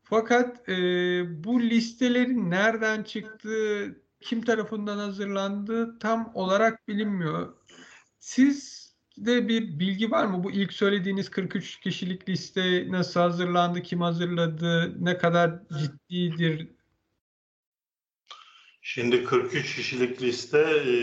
[0.10, 0.74] Fakat e,
[1.44, 7.54] bu listelerin nereden çıktığı, kim tarafından hazırlandığı tam olarak bilinmiyor.
[8.20, 10.44] Sizde bir bilgi var mı?
[10.44, 16.68] Bu ilk söylediğiniz 43 kişilik liste nasıl hazırlandı, kim hazırladı, ne kadar ciddidir?
[18.82, 20.96] Şimdi 43 kişilik liste e,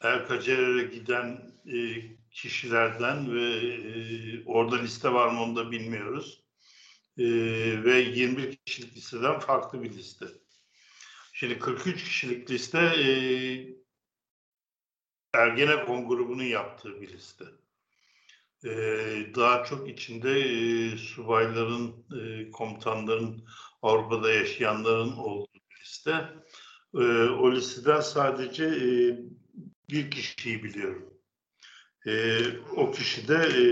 [0.00, 1.78] Erkacer'e giden e,
[2.30, 6.47] kişilerden ve e, orada liste var mı onu da bilmiyoruz.
[7.18, 7.24] E,
[7.84, 10.26] ve 21 kişilik listeden farklı bir liste.
[11.32, 13.08] Şimdi 43 kişilik liste e,
[15.34, 17.44] Ergenekon grubunun yaptığı bir liste.
[18.64, 18.70] E,
[19.36, 23.44] daha çok içinde e, subayların, e, komutanların,
[23.82, 26.28] Avrupa'da yaşayanların olduğu bir liste.
[26.94, 26.98] E,
[27.28, 29.18] o listeden sadece e,
[29.90, 31.14] bir kişiyi biliyorum.
[32.06, 32.40] E,
[32.76, 33.64] o kişi de e,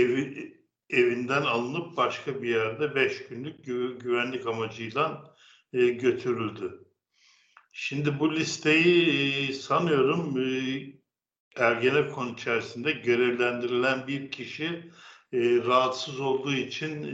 [0.00, 0.61] evi,
[0.92, 5.34] evinden alınıp başka bir yerde beş günlük gü güvenlik amacıyla
[5.72, 6.84] e, götürüldü.
[7.72, 10.82] Şimdi bu listeyi e, sanıyorum e,
[11.56, 14.64] Ergenekon içerisinde görevlendirilen bir kişi
[15.32, 17.04] e, rahatsız olduğu için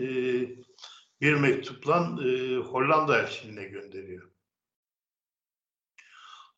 [1.21, 2.17] bir mektupla
[2.59, 4.31] Hollanda elçiliğine gönderiyor.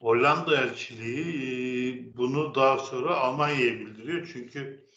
[0.00, 4.28] Hollanda elçiliği bunu daha sonra Almanya'ya bildiriyor.
[4.32, 4.88] Çünkü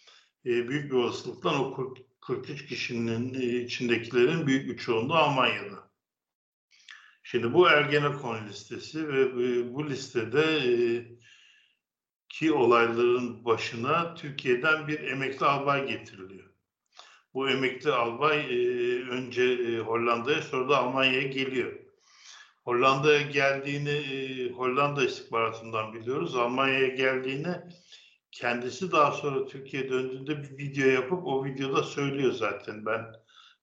[0.45, 1.93] büyük bir olasılıkla o
[2.27, 5.91] 43 kişinin e, içindekilerin büyük bir çoğunluğu Almanya'da.
[7.23, 9.35] Şimdi bu Ergenekon listesi ve
[9.73, 10.73] bu listede e,
[12.29, 16.49] ki olayların başına Türkiye'den bir emekli albay getiriliyor.
[17.33, 21.79] Bu emekli albay e, önce Hollanda'ya sonra da Almanya'ya geliyor.
[22.63, 26.35] Hollanda'ya geldiğini Hollanda istihbaratından biliyoruz.
[26.35, 27.55] Almanya'ya geldiğini
[28.33, 33.05] kendisi daha sonra Türkiye'ye döndüğünde bir video yapıp o videoda söylüyor zaten ben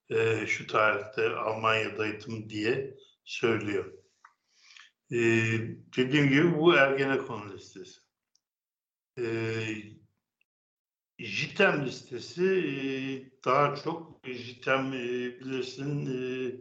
[0.09, 3.93] e, şu tarihte Almanya'daydım diye söylüyor.
[5.11, 5.17] E,
[5.97, 7.99] dediğim gibi bu Ergenekon listesi.
[9.17, 9.25] E,
[11.19, 12.73] JITEM listesi e,
[13.45, 16.51] daha çok JITEM e, bilirsin e,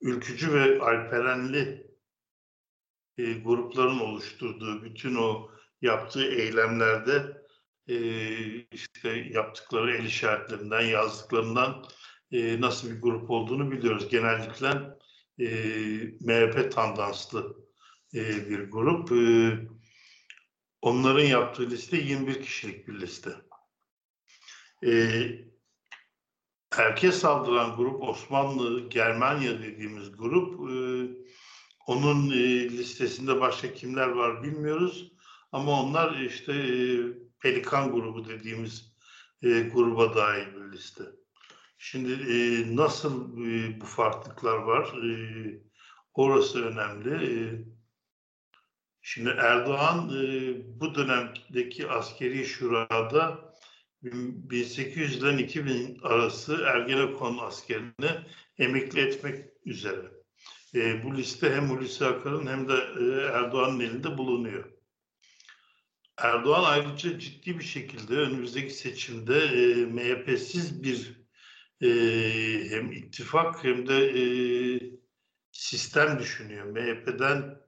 [0.00, 1.90] ülkücü ve alperenli
[3.18, 5.50] e, grupların oluşturduğu bütün o
[5.82, 7.42] yaptığı eylemlerde
[7.88, 7.96] e,
[8.72, 11.84] işte yaptıkları el işaretlerinden, yazdıklarından
[12.32, 14.08] e, nasıl bir grup olduğunu biliyoruz.
[14.08, 14.68] Genellikle
[15.38, 15.46] e,
[16.20, 17.56] MHP tandanslı
[18.14, 19.12] e, bir grup.
[19.12, 19.58] E,
[20.82, 23.30] onların yaptığı liste 21 kişilik bir liste.
[24.86, 25.20] E,
[26.78, 30.74] erkeğe saldıran grup Osmanlı, Germanya dediğimiz grup e,
[31.86, 35.12] onun e, listesinde başka kimler var bilmiyoruz.
[35.52, 36.76] Ama onlar işte e,
[37.40, 38.94] Pelikan grubu dediğimiz
[39.42, 41.04] e, gruba dahil bir liste.
[41.78, 42.36] Şimdi e,
[42.76, 44.92] nasıl e, bu farklılıklar var?
[45.04, 45.14] E,
[46.14, 47.10] orası önemli.
[47.26, 47.34] E,
[49.02, 53.50] şimdi Erdoğan e, bu dönemdeki askeri şurada
[54.02, 58.10] 1800 ile 2000 arası Ergenekon askerini
[58.58, 60.12] emekli etmek üzere.
[60.74, 64.79] E, bu liste hem Hulusi Akar'ın hem de e, Erdoğan'ın elinde bulunuyor.
[66.20, 71.20] Erdoğan ayrıca ciddi bir şekilde önümüzdeki seçimde e, MHP'siz bir
[71.82, 71.88] e,
[72.70, 74.22] hem ittifak hem de e,
[75.52, 76.64] sistem düşünüyor.
[76.66, 77.60] MHP'den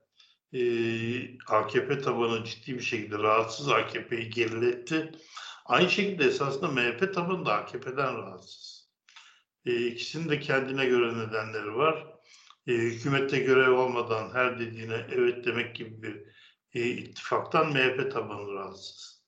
[0.53, 0.61] e,
[1.47, 5.11] AKP tabanı ciddi bir şekilde rahatsız AKP'yi geriletti.
[5.65, 8.89] Aynı şekilde esasında MHP tabanı da AKP'den rahatsız.
[9.65, 12.07] E, ikisinin de kendine göre nedenleri var.
[12.67, 16.32] E, hükümette görev olmadan her dediğine evet demek gibi bir
[16.73, 19.23] e, ittifaktan MHP tabanı rahatsız.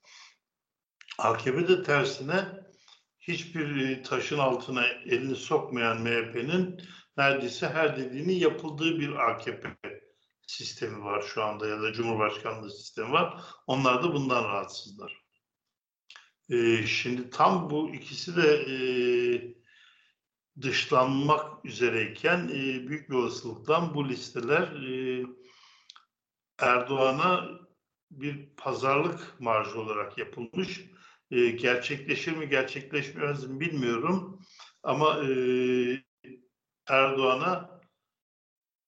[1.18, 2.46] AKP de tersine
[3.20, 6.82] hiçbir e, taşın altına elini sokmayan MHP'nin
[7.18, 9.78] neredeyse her dediğini yapıldığı bir AKP
[10.48, 13.42] sistemi var şu anda ya da Cumhurbaşkanlığı sistemi var.
[13.68, 15.26] Onlar da bundan rahatsızlar.
[16.50, 18.76] Ee, şimdi tam bu ikisi de e,
[20.62, 25.26] dışlanmak üzereyken e, büyük bir olasılıkla bu listeler e,
[26.60, 27.50] Erdoğan'a
[28.12, 30.86] bir pazarlık marjı olarak yapılmış.
[31.32, 34.40] E, gerçekleşir mi gerçekleşmez mi bilmiyorum.
[34.84, 35.30] Ama e,
[36.88, 37.82] Erdoğan'a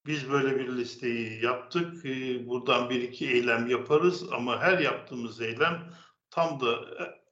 [0.05, 2.05] biz böyle bir listeyi yaptık.
[2.05, 5.93] E, buradan bir iki eylem yaparız ama her yaptığımız eylem
[6.29, 6.79] tam da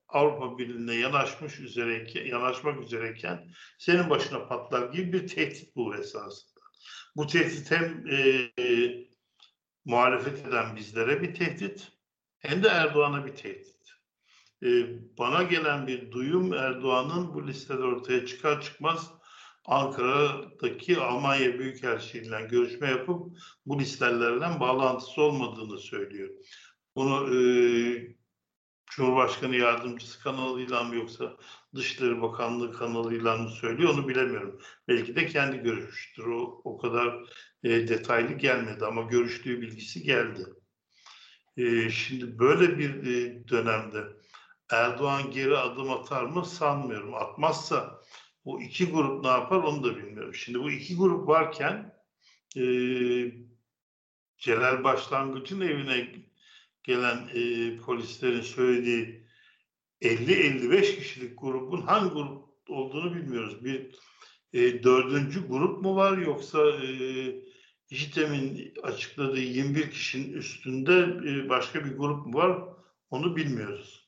[0.08, 6.62] Avrupa Birliği'ne yanaşmış üzereyken, yanaşmak üzereyken senin başına patlar gibi bir tehdit bu esasında.
[7.16, 8.52] Bu tehdit hem e,
[9.86, 11.92] muhalefet eden bizlere bir tehdit
[12.40, 13.76] hem de Erdoğan'a bir tehdit.
[14.64, 14.68] Ee,
[15.18, 19.12] bana gelen bir duyum Erdoğan'ın bu listede ortaya çıkar çıkmaz
[19.66, 26.30] Ankara'daki Almanya Büyükelçiliğiyle görüşme yapıp bu listelerden bağlantısı olmadığını söylüyor.
[26.96, 27.40] Bunu e,
[28.90, 31.38] Cumhurbaşkanı Yardımcısı kanalıyla mı yoksa
[31.76, 34.62] Dışişleri Bakanlığı kanalıyla mı söylüyor onu bilemiyorum.
[34.88, 36.26] Belki de kendi görüştür.
[36.26, 37.20] O, o kadar
[37.64, 40.46] e, detaylı gelmedi ama görüştüğü bilgisi geldi.
[41.58, 44.04] E, şimdi böyle bir e, dönemde
[44.70, 47.14] Erdoğan geri adım atar mı sanmıyorum.
[47.14, 48.02] Atmazsa
[48.46, 50.34] O iki grup ne yapar onu da bilmiyorum.
[50.34, 51.94] Şimdi bu iki grup varken
[52.58, 52.64] e,
[54.38, 56.16] Celal Başlangıç'ın evine
[56.86, 59.26] gelen e, polislerin söylediği
[60.02, 63.66] 50-55 kişilik grubun hangi grup olduğunu bilmiyoruz.
[63.66, 63.96] Bir
[64.54, 66.90] e, dördüncü grup mu var yoksa e,
[67.90, 70.94] JITEM'in açıkladığı 21 kişinin üstünde
[71.30, 72.64] e, başka bir grup mu var
[73.12, 74.06] onu bilmiyoruz.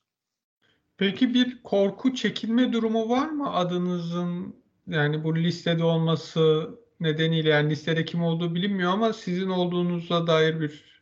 [0.96, 4.56] Peki bir korku, çekinme durumu var mı adınızın
[4.86, 6.70] yani bu listede olması
[7.00, 10.97] nedeniyle yani listede kim olduğu bilinmiyor ama sizin olduğunuza dair bir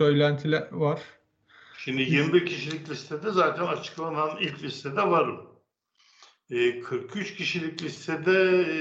[0.00, 1.00] söylentiler var.
[1.78, 5.40] Şimdi 21 kişilik listede zaten açıklanan ilk listede varım.
[6.50, 8.78] E, 43 kişilik listede e,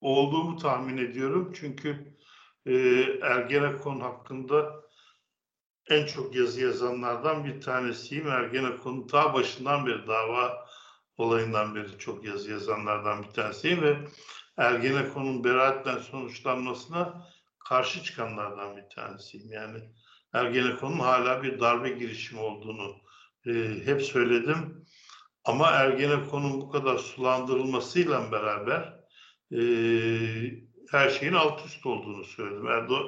[0.00, 1.52] olduğumu tahmin ediyorum.
[1.60, 2.16] Çünkü
[2.66, 2.74] e,
[3.22, 4.82] Ergenekon hakkında
[5.90, 8.28] en çok yazı yazanlardan bir tanesiyim.
[8.28, 10.66] Ergenekon'un ta başından beri dava
[11.16, 13.96] olayından beri çok yazı yazanlardan bir tanesiyim ve
[14.56, 17.33] Ergenekon'un beraatle sonuçlanmasına
[17.64, 19.52] karşı çıkanlardan bir tanesiyim.
[19.52, 19.78] Yani
[20.32, 22.96] Ergenekon'un hala bir darbe girişimi olduğunu
[23.46, 23.50] e,
[23.84, 24.86] hep söyledim.
[25.44, 29.00] Ama Ergenekon'un bu kadar sulandırılmasıyla beraber
[29.52, 29.60] e,
[30.90, 32.66] her şeyin alt üst olduğunu söyledim.
[32.66, 33.06] Erdoğan,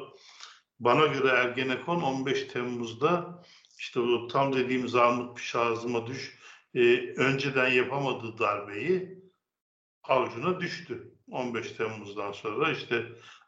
[0.80, 3.42] bana göre Ergenekon 15 Temmuz'da
[3.78, 6.38] işte o tam dediğim Armut Şahızıma düş
[6.74, 6.80] e,
[7.16, 9.18] önceden yapamadığı darbeyi
[10.02, 11.12] avcuna düştü.
[11.30, 13.07] 15 Temmuz'dan sonra işte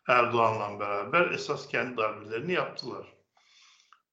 [0.08, 3.14] Erdoğan'la beraber esas kendi darbelerini yaptılar.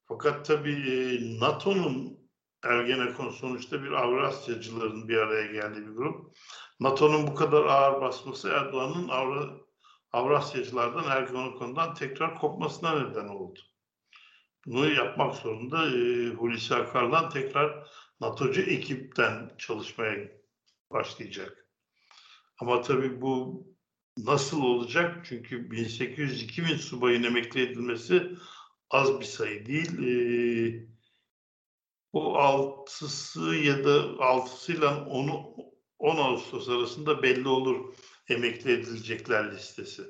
[0.08, 0.96] Fakat tabii e,
[1.40, 2.20] NATO'nun
[2.64, 6.36] Ergenekon sonuçta bir Avrasyacıların bir araya geldiği bir grup.
[6.80, 9.50] NATO'nun bu kadar ağır basması Erdoğan'ın Avra,
[10.12, 13.60] Avrasyacılardan Ergenekon'dan tekrar kopmasına neden oldu.
[14.66, 17.88] Bunu yapmak zorunda e, Hulusi Akar'dan tekrar
[18.22, 20.32] NATO'cu ekipten çalışmaya
[20.92, 21.68] başlayacak.
[22.62, 23.66] Ama tabii bu
[24.18, 25.26] nasıl olacak?
[25.30, 28.32] Çünkü 1800-2000 subayın emekli edilmesi
[28.90, 30.00] az bir sayı değil.
[30.00, 30.86] Ee,
[32.14, 35.56] o altısı ya da altısıyla onu
[36.00, 37.94] 10 Ağustos arasında belli olur
[38.30, 40.04] emekli edilecekler listesi.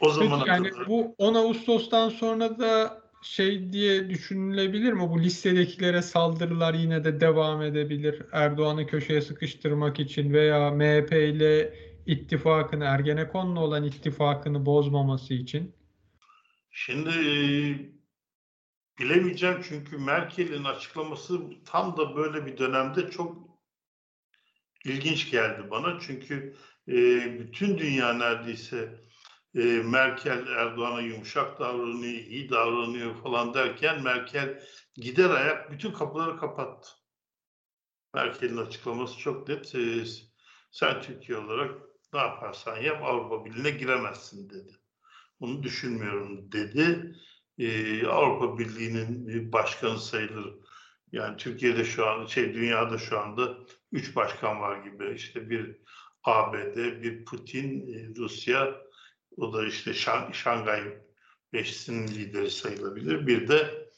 [0.00, 0.86] O zaman yani kadar...
[0.88, 5.10] bu 10 Ağustos'tan sonra da şey diye düşünülebilir mi?
[5.10, 8.22] Bu listedekilere saldırılar yine de devam edebilir.
[8.32, 11.74] Erdoğan'ı köşeye sıkıştırmak için veya MHP ile
[12.06, 15.74] ittifakını, Ergenekon'la olan ittifakını bozmaması için.
[16.70, 17.10] Şimdi
[18.98, 23.36] bilemeyeceğim çünkü Merkel'in açıklaması tam da böyle bir dönemde çok
[24.84, 26.00] ilginç geldi bana.
[26.00, 26.56] Çünkü
[27.38, 29.04] bütün dünya neredeyse
[29.54, 34.62] e, Merkel Erdoğan'a yumuşak davranıyor, iyi davranıyor falan derken Merkel
[34.94, 36.88] gider ayak bütün kapıları kapattı.
[38.14, 39.74] Merkel'in açıklaması çok net.
[39.74, 40.04] E,
[40.70, 44.72] sen Türkiye olarak ne yaparsan yap Avrupa Birliği'ne giremezsin dedi.
[45.40, 47.14] Bunu düşünmüyorum dedi.
[47.58, 50.54] E, Avrupa Birliği'nin bir başkanı sayılır.
[51.12, 53.58] Yani Türkiye'de şu an, şey dünyada şu anda
[53.92, 55.14] üç başkan var gibi.
[55.14, 55.76] İşte bir
[56.24, 58.74] ABD, bir Putin, Rusya,
[59.36, 60.82] o da işte Şang Şangay
[61.52, 63.26] Beşisi'nin lideri sayılabilir.
[63.26, 63.88] Bir de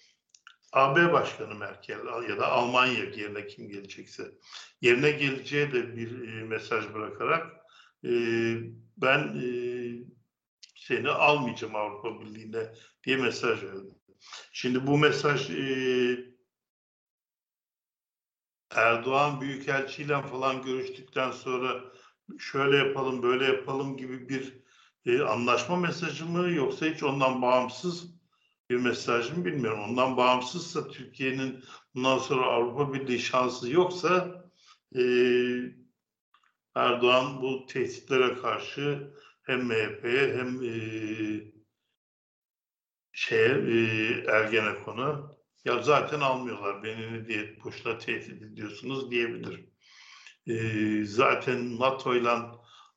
[0.72, 1.98] AB Başkanı Merkel
[2.28, 4.30] ya da Almanya yerine kim gelecekse.
[4.80, 7.65] Yerine geleceği de bir e, mesaj bırakarak
[8.06, 8.12] e,
[8.96, 9.46] ben e,
[10.76, 12.72] seni almayacağım Avrupa Birliği'ne
[13.04, 13.94] diye mesaj verdi.
[14.52, 15.50] Şimdi bu mesaj
[18.70, 21.84] Erdoğan Büyükelçiyle falan görüştükten sonra
[22.38, 24.62] şöyle yapalım böyle yapalım gibi bir
[25.06, 28.16] e, anlaşma mesajı mı yoksa hiç ondan bağımsız
[28.70, 29.80] bir mesaj mı bilmiyorum.
[29.88, 34.44] Ondan bağımsızsa Türkiye'nin bundan sonra Avrupa Birliği şansı yoksa
[34.96, 35.02] e,
[36.76, 40.74] Erdoğan bu tehditlere karşı hem MHP'ye hem e,
[43.12, 43.80] şeye e,
[44.28, 49.68] Ergenekon'a ya zaten almıyorlar beni ne diye boşuna tehdit ediyorsunuz diyebilir.
[50.46, 52.30] E, zaten NATO ile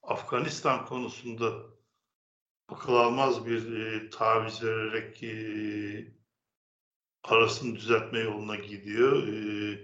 [0.03, 1.53] Afganistan konusunda
[2.67, 6.13] akıl almaz bir e, taviz vererek e,
[7.23, 9.27] arasını düzeltme yoluna gidiyor.
[9.27, 9.77] E,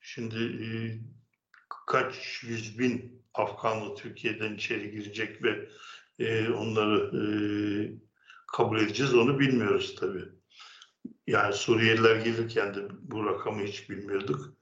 [0.00, 0.66] şimdi e,
[1.86, 5.68] kaç yüz bin Afganlı Türkiye'den içeri girecek ve
[6.18, 7.22] e, onları e,
[8.46, 10.24] kabul edeceğiz onu bilmiyoruz tabii.
[11.26, 14.56] Yani Suriyeliler gelirken de bu rakamı hiç bilmiyorduk.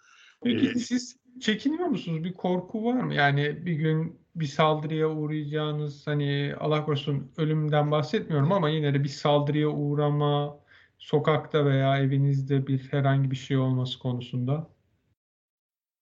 [0.45, 2.25] Peki ee, siz çekiniyor musunuz?
[2.25, 3.15] Bir korku var mı?
[3.15, 9.09] Yani bir gün bir saldırıya uğrayacağınız hani Allah korusun ölümden bahsetmiyorum ama yine de bir
[9.09, 10.59] saldırıya uğrama
[10.99, 14.74] sokakta veya evinizde bir herhangi bir şey olması konusunda.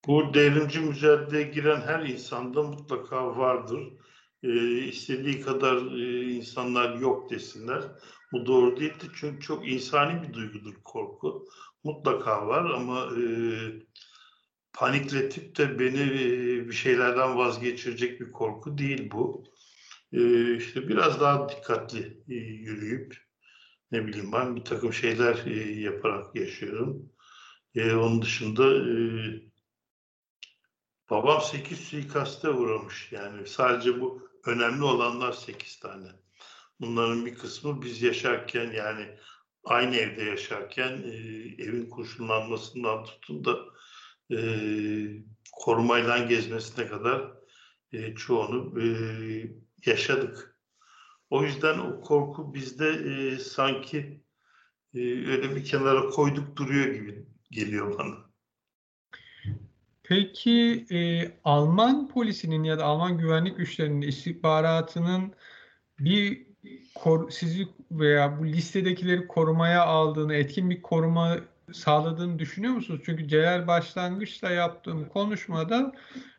[0.06, 3.92] Bu devrimci mücadeleye giren her insanda mutlaka vardır.
[4.42, 7.82] Ee, istediği kadar e, insanlar yok desinler.
[8.32, 11.46] Bu doğru değildir çünkü çok insani bir duygudur korku.
[11.84, 13.22] Mutlaka var ama e,
[14.72, 19.44] panikletip de beni e, bir şeylerden vazgeçirecek bir korku değil bu.
[20.12, 23.16] E, işte biraz daha dikkatli e, yürüyüp
[23.92, 27.12] ne bileyim ben bir takım şeyler e, yaparak yaşıyorum.
[27.74, 28.92] E, onun dışında e,
[31.12, 36.08] babam 8 suikaste uğramış yani sadece bu önemli olanlar 8 tane.
[36.80, 39.18] Bunların bir kısmı biz yaşarken yani
[39.64, 41.14] aynı evde yaşarken e,
[41.62, 43.58] evin kurşunlanmasından tutun da
[44.36, 44.38] e,
[45.52, 47.32] korumayla gezmesine kadar
[47.92, 48.86] e, çoğunu e,
[49.86, 50.58] yaşadık.
[51.30, 54.24] O yüzden o korku bizde e, sanki
[54.94, 58.31] e, öyle bir kenara koyduk duruyor gibi geliyor bana.
[60.12, 65.34] Peki e, Alman polisinin ya da Alman güvenlik güçlerinin istihbaratının
[65.98, 66.46] bir
[66.94, 71.36] kor, sizi veya bu listedekileri korumaya aldığını, etkin bir koruma
[71.72, 73.00] sağladığını düşünüyor musunuz?
[73.04, 75.92] Çünkü Celal başlangıçta yaptığım konuşmada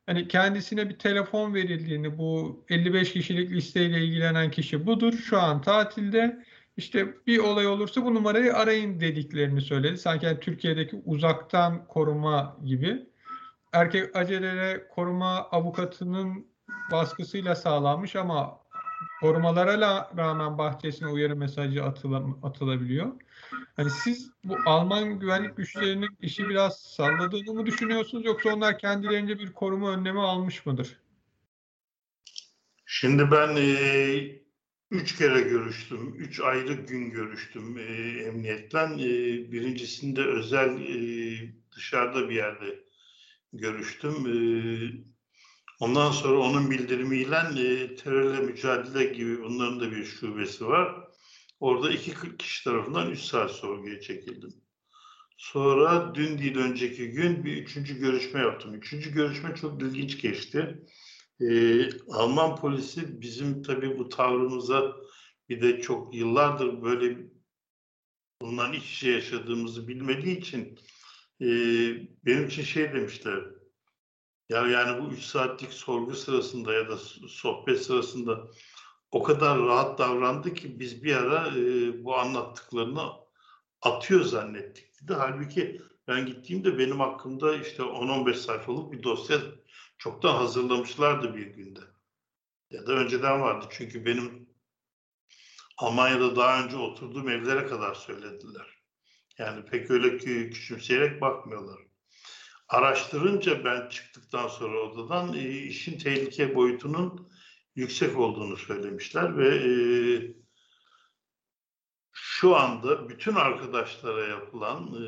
[0.05, 6.45] hani kendisine bir telefon verildiğini, bu 55 kişilik listeyle ilgilenen kişi budur, şu an tatilde.
[6.77, 9.97] İşte bir olay olursa bu numarayı arayın dediklerini söyledi.
[9.97, 13.12] Sanki yani Türkiye'deki uzaktan koruma gibi.
[13.73, 16.47] Erkek acelere koruma avukatının
[16.91, 18.59] baskısıyla sağlanmış ama
[19.21, 23.11] korumalara rağmen bahçesine uyarı mesajı atıla, atılabiliyor.
[23.75, 29.53] Hani siz bu Alman güvenlik güçlerinin işi biraz salladığını mı düşünüyorsunuz yoksa onlar kendilerince bir
[29.53, 30.99] koruma önlemi almış mıdır?
[32.85, 33.75] Şimdi ben e,
[34.91, 36.15] üç kere görüştüm.
[36.17, 37.83] Üç ayrı gün görüştüm e,
[38.23, 38.93] emniyetten.
[38.93, 39.07] E,
[39.51, 41.37] birincisinde özel e,
[41.75, 42.83] dışarıda bir yerde
[43.53, 44.13] görüştüm.
[44.27, 44.35] E,
[45.79, 51.07] ondan sonra onun bildirimiyle e, terörle mücadele gibi bunların da bir şubesi var.
[51.59, 54.53] Orada iki kişi tarafından üç saat sorguya çekildim.
[55.37, 58.73] Sonra dün değil önceki gün bir üçüncü görüşme yaptım.
[58.73, 60.83] Üçüncü görüşme çok ilginç geçti.
[61.41, 64.95] Ee, Alman polisi bizim tabii bu tavrımıza
[65.49, 67.17] bir de çok yıllardır böyle
[68.41, 70.79] bundan iç yaşadığımızı bilmediği için
[71.41, 71.47] e,
[72.25, 73.43] benim için şey demişler.
[74.49, 78.47] Ya yani bu üç saatlik sorgu sırasında ya da sohbet sırasında
[79.11, 83.11] o kadar rahat davrandı ki biz bir ara e, bu anlattıklarını
[83.81, 85.13] atıyor zannettik dedi.
[85.13, 89.37] Halbuki ben gittiğimde benim hakkımda işte 10-15 sayfalık bir dosya
[89.97, 91.79] çoktan hazırlamışlardı bir günde.
[92.71, 94.49] Ya da önceden vardı çünkü benim
[95.77, 98.82] Almanya'da daha önce oturduğum evlere kadar söylediler.
[99.37, 101.79] Yani pek öyle küçümseyerek bakmıyorlar.
[102.67, 107.31] Araştırınca ben çıktıktan sonra odadan e, işin tehlike boyutunun
[107.75, 109.71] yüksek olduğunu söylemişler ve e,
[112.11, 115.07] şu anda bütün arkadaşlara yapılan e,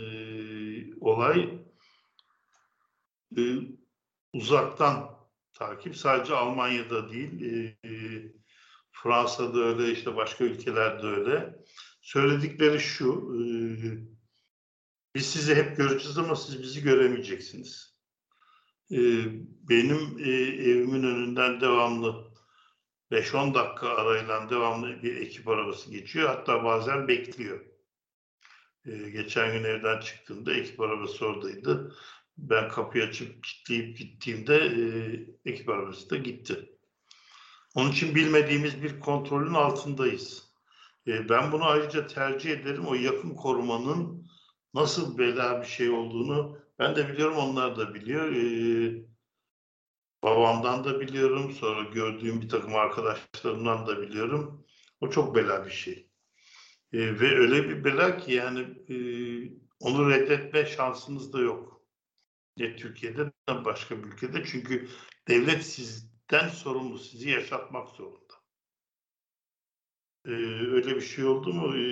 [1.02, 1.60] olay
[4.34, 5.16] uzaktan
[5.54, 7.76] takip sadece Almanya'da değil
[8.92, 11.56] Fransa'da öyle işte başka ülkelerde öyle
[12.02, 13.36] söyledikleri şu
[15.16, 17.96] biz sizi hep göreceğiz ama siz bizi göremeyeceksiniz.
[18.92, 18.98] E,
[19.70, 20.32] benim e,
[20.72, 22.36] evimin önünden devamlı
[23.12, 26.30] 5-10 dakika arayla devamlı bir ekip arabası geçiyor.
[26.30, 27.66] Hatta bazen bekliyor.
[28.86, 31.96] Ee, geçen gün evden çıktığımda ekip arabası oradaydı.
[32.38, 36.70] Ben kapıyı açıp kilitleyip gittiğimde e, ekip arabası da gitti.
[37.76, 40.44] Onun için bilmediğimiz bir kontrolün altındayız.
[41.08, 42.86] E, ben bunu ayrıca tercih ederim.
[42.88, 44.25] O yakın korumanın
[44.76, 48.32] nasıl bela bir şey olduğunu ben de biliyorum, onlar da biliyor.
[48.36, 49.06] E,
[50.24, 54.66] Babamdan da biliyorum, sonra gördüğüm bir takım arkadaşlarımdan da biliyorum.
[55.02, 56.10] O çok bela bir şey.
[56.94, 58.60] E, ve öyle bir bela ki yani
[58.90, 58.96] e,
[59.80, 61.82] onu reddetme şansınız da yok.
[62.58, 64.46] Ne Türkiye'de ne başka bir ülkede.
[64.46, 64.90] Çünkü
[65.28, 68.34] devlet sizden sorumlu, sizi yaşatmak zorunda.
[70.26, 70.32] E,
[70.72, 71.84] öyle bir şey oldu mu e,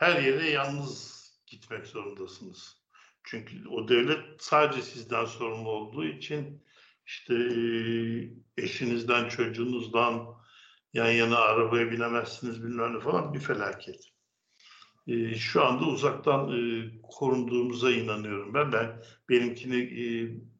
[0.00, 2.76] her yere yalnız gitmek zorundasınız.
[3.24, 6.64] Çünkü o devlet sadece sizden sorumlu olduğu için
[7.06, 7.34] işte
[8.56, 10.26] eşinizden, çocuğunuzdan
[10.92, 14.04] yan yana arabaya binemezsiniz bilmem ne falan bir felaket.
[15.36, 16.52] Şu anda uzaktan
[17.02, 18.72] korunduğumuza inanıyorum ben.
[18.72, 19.86] Ben benimkini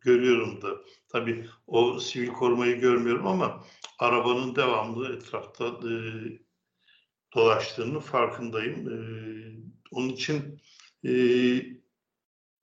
[0.01, 0.69] görüyorum da.
[1.09, 3.65] Tabii o sivil korumayı görmüyorum ama
[3.99, 5.83] arabanın devamlı etrafta
[7.35, 8.87] dolaştığını farkındayım.
[9.91, 10.61] Onun için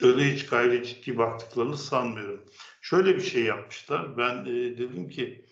[0.01, 2.45] öyle hiç gayri ciddi baktıklarını sanmıyorum.
[2.81, 4.17] Şöyle bir şey yapmışlar.
[4.17, 5.45] Ben e, dedim ki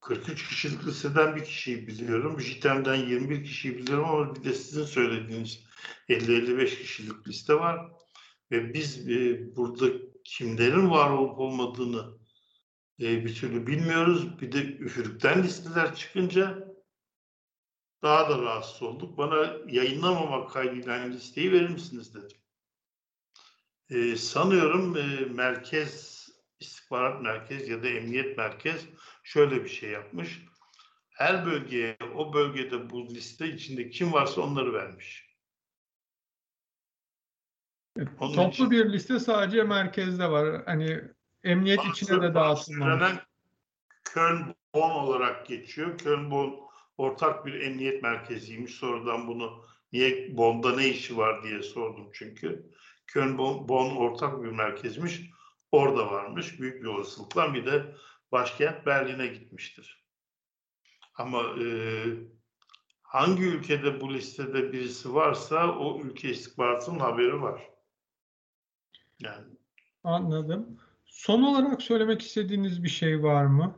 [0.00, 2.40] 43 kişilik listeden bir kişiyi biliyorum.
[2.40, 5.64] JITEM'den 21 kişiyi biliyorum ama bir de sizin söylediğiniz
[6.08, 7.92] 50-55 kişilik liste var.
[8.50, 9.86] Ve biz e, burada
[10.24, 12.18] kimlerin var olup olmadığını
[13.00, 14.40] e, bir türlü bilmiyoruz.
[14.40, 16.67] Bir de üfürükten listeler çıkınca
[18.02, 19.18] daha da rahatsız olduk.
[19.18, 22.38] Bana yayınlamamak kaydıyla aynı listeyi verir misiniz dedim.
[23.90, 25.02] E, sanıyorum e,
[25.34, 26.18] merkez
[26.60, 28.86] istihbarat merkez ya da emniyet merkez
[29.22, 30.42] şöyle bir şey yapmış.
[31.10, 35.28] Her bölgeye o bölgede bu liste içinde kim varsa onları vermiş.
[38.20, 40.64] Onun Toplu için- bir liste sadece merkezde var.
[40.64, 41.00] Hani
[41.44, 43.00] emniyet içine de dağıtılmamış.
[43.00, 43.20] Söylenen
[44.04, 45.98] Köln-Bonn olarak geçiyor.
[45.98, 46.67] Köln-Bonn
[46.98, 48.74] ortak bir emniyet merkeziymiş.
[48.74, 52.70] Sonradan bunu niye Bonn'da ne işi var diye sordum çünkü.
[53.06, 55.30] Köln-Bonn ortak bir merkezmiş.
[55.72, 56.60] Orada varmış.
[56.60, 57.94] Büyük bir olasılıkla bir de
[58.32, 60.04] başkent Berlin'e gitmiştir.
[61.14, 61.66] Ama e,
[63.02, 67.70] hangi ülkede bu listede birisi varsa o ülke istihbaratının haberi var.
[69.20, 69.46] Yani
[70.04, 70.78] Anladım.
[71.06, 73.74] Son olarak söylemek istediğiniz bir şey var mı?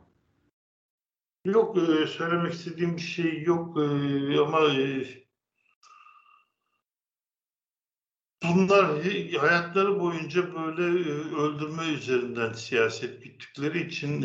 [1.45, 5.07] Yok e, söylemek istediğim bir şey yok e, ama e,
[8.43, 9.03] bunlar
[9.39, 10.81] hayatları boyunca böyle
[11.35, 14.21] öldürme üzerinden siyaset güttükleri için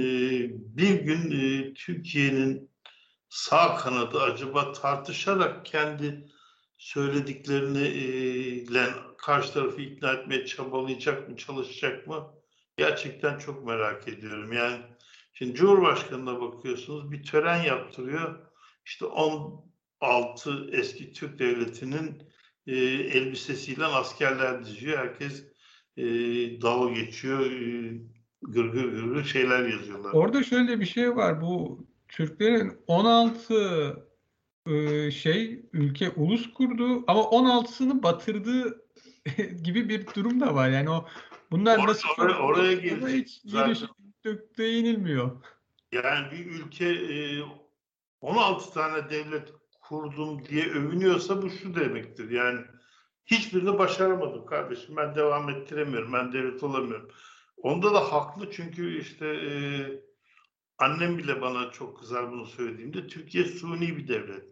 [0.77, 1.31] bir gün
[1.75, 2.71] Türkiye'nin
[3.29, 6.27] sağ kanadı acaba tartışarak kendi
[6.79, 8.09] söylediklerini e,
[8.41, 8.87] ile
[9.19, 12.35] karşı tarafı ikna etmeye çabalayacak mı, çalışacak mı?
[12.77, 14.53] Gerçekten çok merak ediyorum.
[14.53, 14.96] Yani
[15.39, 18.39] Şimdi Cumhurbaşkanı'na bakıyorsunuz bir tören yaptırıyor.
[18.87, 22.23] İşte 16 eski Türk devletinin
[22.67, 24.99] e, elbisesiyle askerler diziyor.
[24.99, 25.45] Herkes
[25.97, 26.05] e,
[26.63, 27.51] dalga geçiyor.
[27.51, 27.93] E,
[28.43, 30.13] gırgır gırgır şeyler yazıyorlar.
[30.13, 31.41] Orada şöyle bir şey var.
[31.41, 34.07] Bu Türklerin 16
[34.67, 38.85] e, şey ülke ulus kurdu ama 16'sını batırdığı
[39.63, 40.69] gibi bir durum da var.
[40.69, 41.07] Yani o
[41.51, 43.77] bunlar Or- nasıl oraya- oraya hiç zaten.
[44.59, 45.31] Değinilmiyor.
[45.93, 47.43] Yani bir ülke e,
[48.21, 52.31] 16 tane devlet kurdum diye övünüyorsa bu şu demektir.
[52.31, 52.61] Yani
[53.27, 54.97] hiçbirini başaramadım kardeşim.
[54.97, 56.13] Ben devam ettiremiyorum.
[56.13, 57.11] Ben devlet olamıyorum.
[57.57, 59.51] Onda da haklı çünkü işte e,
[60.79, 64.45] annem bile bana çok kızar bunu söylediğimde Türkiye suni bir devlet.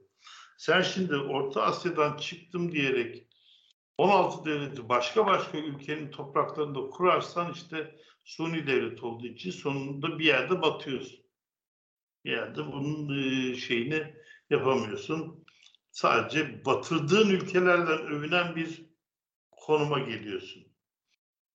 [0.56, 3.28] Sen şimdi Orta Asya'dan çıktım diyerek
[3.98, 10.62] 16 devleti başka başka ülkenin topraklarında kurarsan işte suni devlet olduğu için sonunda bir yerde
[10.62, 11.24] batıyorsun.
[12.24, 14.14] Bir yerde bunun e, şeyini
[14.50, 15.44] yapamıyorsun.
[15.90, 18.86] Sadece batırdığın ülkelerden övünen bir
[19.50, 20.62] konuma geliyorsun.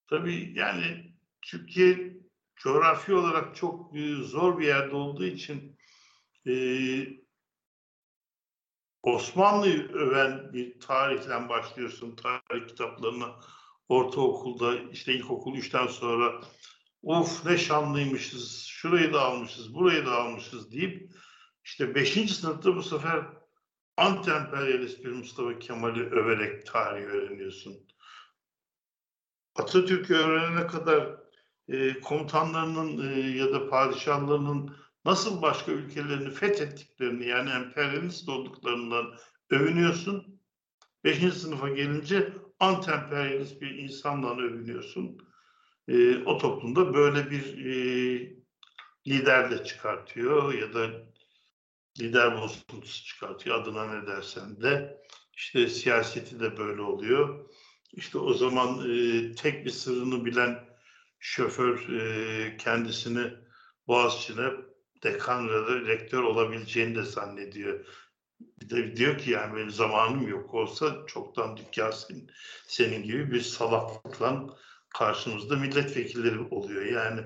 [0.07, 2.17] Tabii yani Türkiye
[2.55, 5.77] coğrafi olarak çok e, zor bir yerde olduğu için
[6.47, 6.53] e,
[9.03, 13.39] Osmanlı'yı öven bir tarihle başlıyorsun tarih kitaplarına.
[13.89, 16.41] Ortaokulda işte ilkokul 3'ten sonra
[17.03, 21.11] of ne şanlıymışız, şurayı da almışız, burayı da almışız deyip
[21.63, 22.31] işte 5.
[22.35, 23.25] sınıfta bu sefer
[23.97, 27.73] anti-emperyalist bir Mustafa Kemal'i överek tarihi öğreniyorsun.
[29.55, 31.19] Atatürk'ü öğrenene kadar
[31.67, 34.75] e, komutanlarının e, ya da padişahlarının
[35.05, 39.05] nasıl başka ülkelerini fethettiklerini yani emperyalist olduklarından
[39.49, 40.41] övünüyorsun.
[41.03, 45.17] Beşinci sınıfa gelince anti-emperyalist bir insandan övünüyorsun.
[45.87, 47.73] E, o toplumda böyle bir e,
[49.07, 50.89] lider de çıkartıyor ya da
[51.99, 54.97] lider bozuntusu çıkartıyor adına ne dersen de.
[55.33, 57.49] İşte siyaseti de böyle oluyor.
[57.93, 60.59] İşte o zaman e, tek bir sırrını bilen
[61.19, 63.31] şoför e, kendisini
[63.87, 64.49] Boğaziçi'ne
[65.03, 67.85] dekan da rektör olabileceğini de zannediyor.
[68.39, 72.31] Bir de diyor ki yani benim zamanım yok olsa çoktan dükkan senin,
[72.67, 74.57] senin gibi bir salaklıkla
[74.89, 76.85] karşımızda milletvekilleri oluyor.
[76.85, 77.21] Yani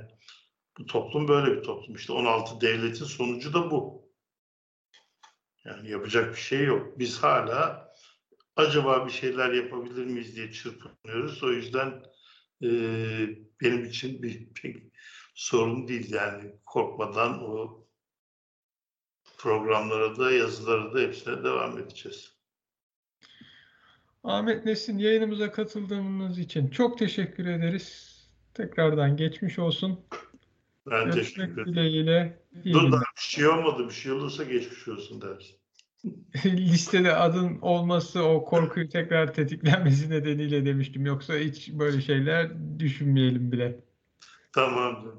[0.77, 1.95] bu toplum böyle bir toplum.
[1.95, 4.09] İşte 16 devletin sonucu da bu.
[5.65, 6.99] Yani yapacak bir şey yok.
[6.99, 7.93] Biz hala
[8.55, 11.43] acaba bir şeyler yapabilir miyiz diye çırpınıyoruz.
[11.43, 12.03] O yüzden
[12.63, 12.69] e,
[13.61, 14.77] benim için bir pek
[15.35, 17.82] sorun değil yani korkmadan o
[19.43, 22.33] programlara da yazılara da hepsine devam edeceğiz.
[24.23, 28.13] Ahmet Nesin yayınımıza katıldığınız için çok teşekkür ederiz.
[28.53, 29.99] Tekrardan geçmiş olsun.
[30.89, 31.65] Ben Görüşmek teşekkür ederim.
[31.65, 32.39] dileğiyle.
[32.65, 33.85] Dur da bir şey olmadı.
[33.87, 35.55] Bir şey olursa geçmiş olsun dersin.
[36.45, 41.05] listede adın olması o korkuyu tekrar tetiklenmesi nedeniyle demiştim.
[41.05, 43.79] Yoksa hiç böyle şeyler düşünmeyelim bile.
[44.53, 45.13] Tamamdır.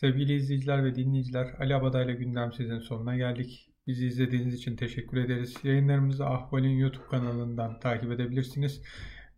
[0.00, 3.70] Sevgili izleyiciler ve dinleyiciler, Ali Abadayla Gündem Sizin sonuna geldik.
[3.86, 5.54] Bizi izlediğiniz için teşekkür ederiz.
[5.62, 8.82] Yayınlarımızı Ahval'in YouTube kanalından takip edebilirsiniz.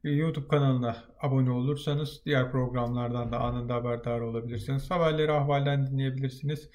[0.04, 4.90] YouTube kanalına abone olursanız diğer programlardan da anında haberdar olabilirsiniz.
[4.90, 6.70] Haberleri Ahval'den dinleyebilirsiniz.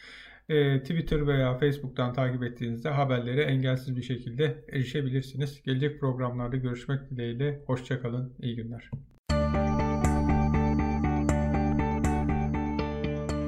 [0.50, 5.62] Ee, Twitter veya Facebook'tan takip ettiğinizde haberlere engelsiz bir şekilde erişebilirsiniz.
[5.64, 7.64] Gelecek programlarda görüşmek dileğiyle.
[7.68, 8.90] Hoşçakalın, iyi günler.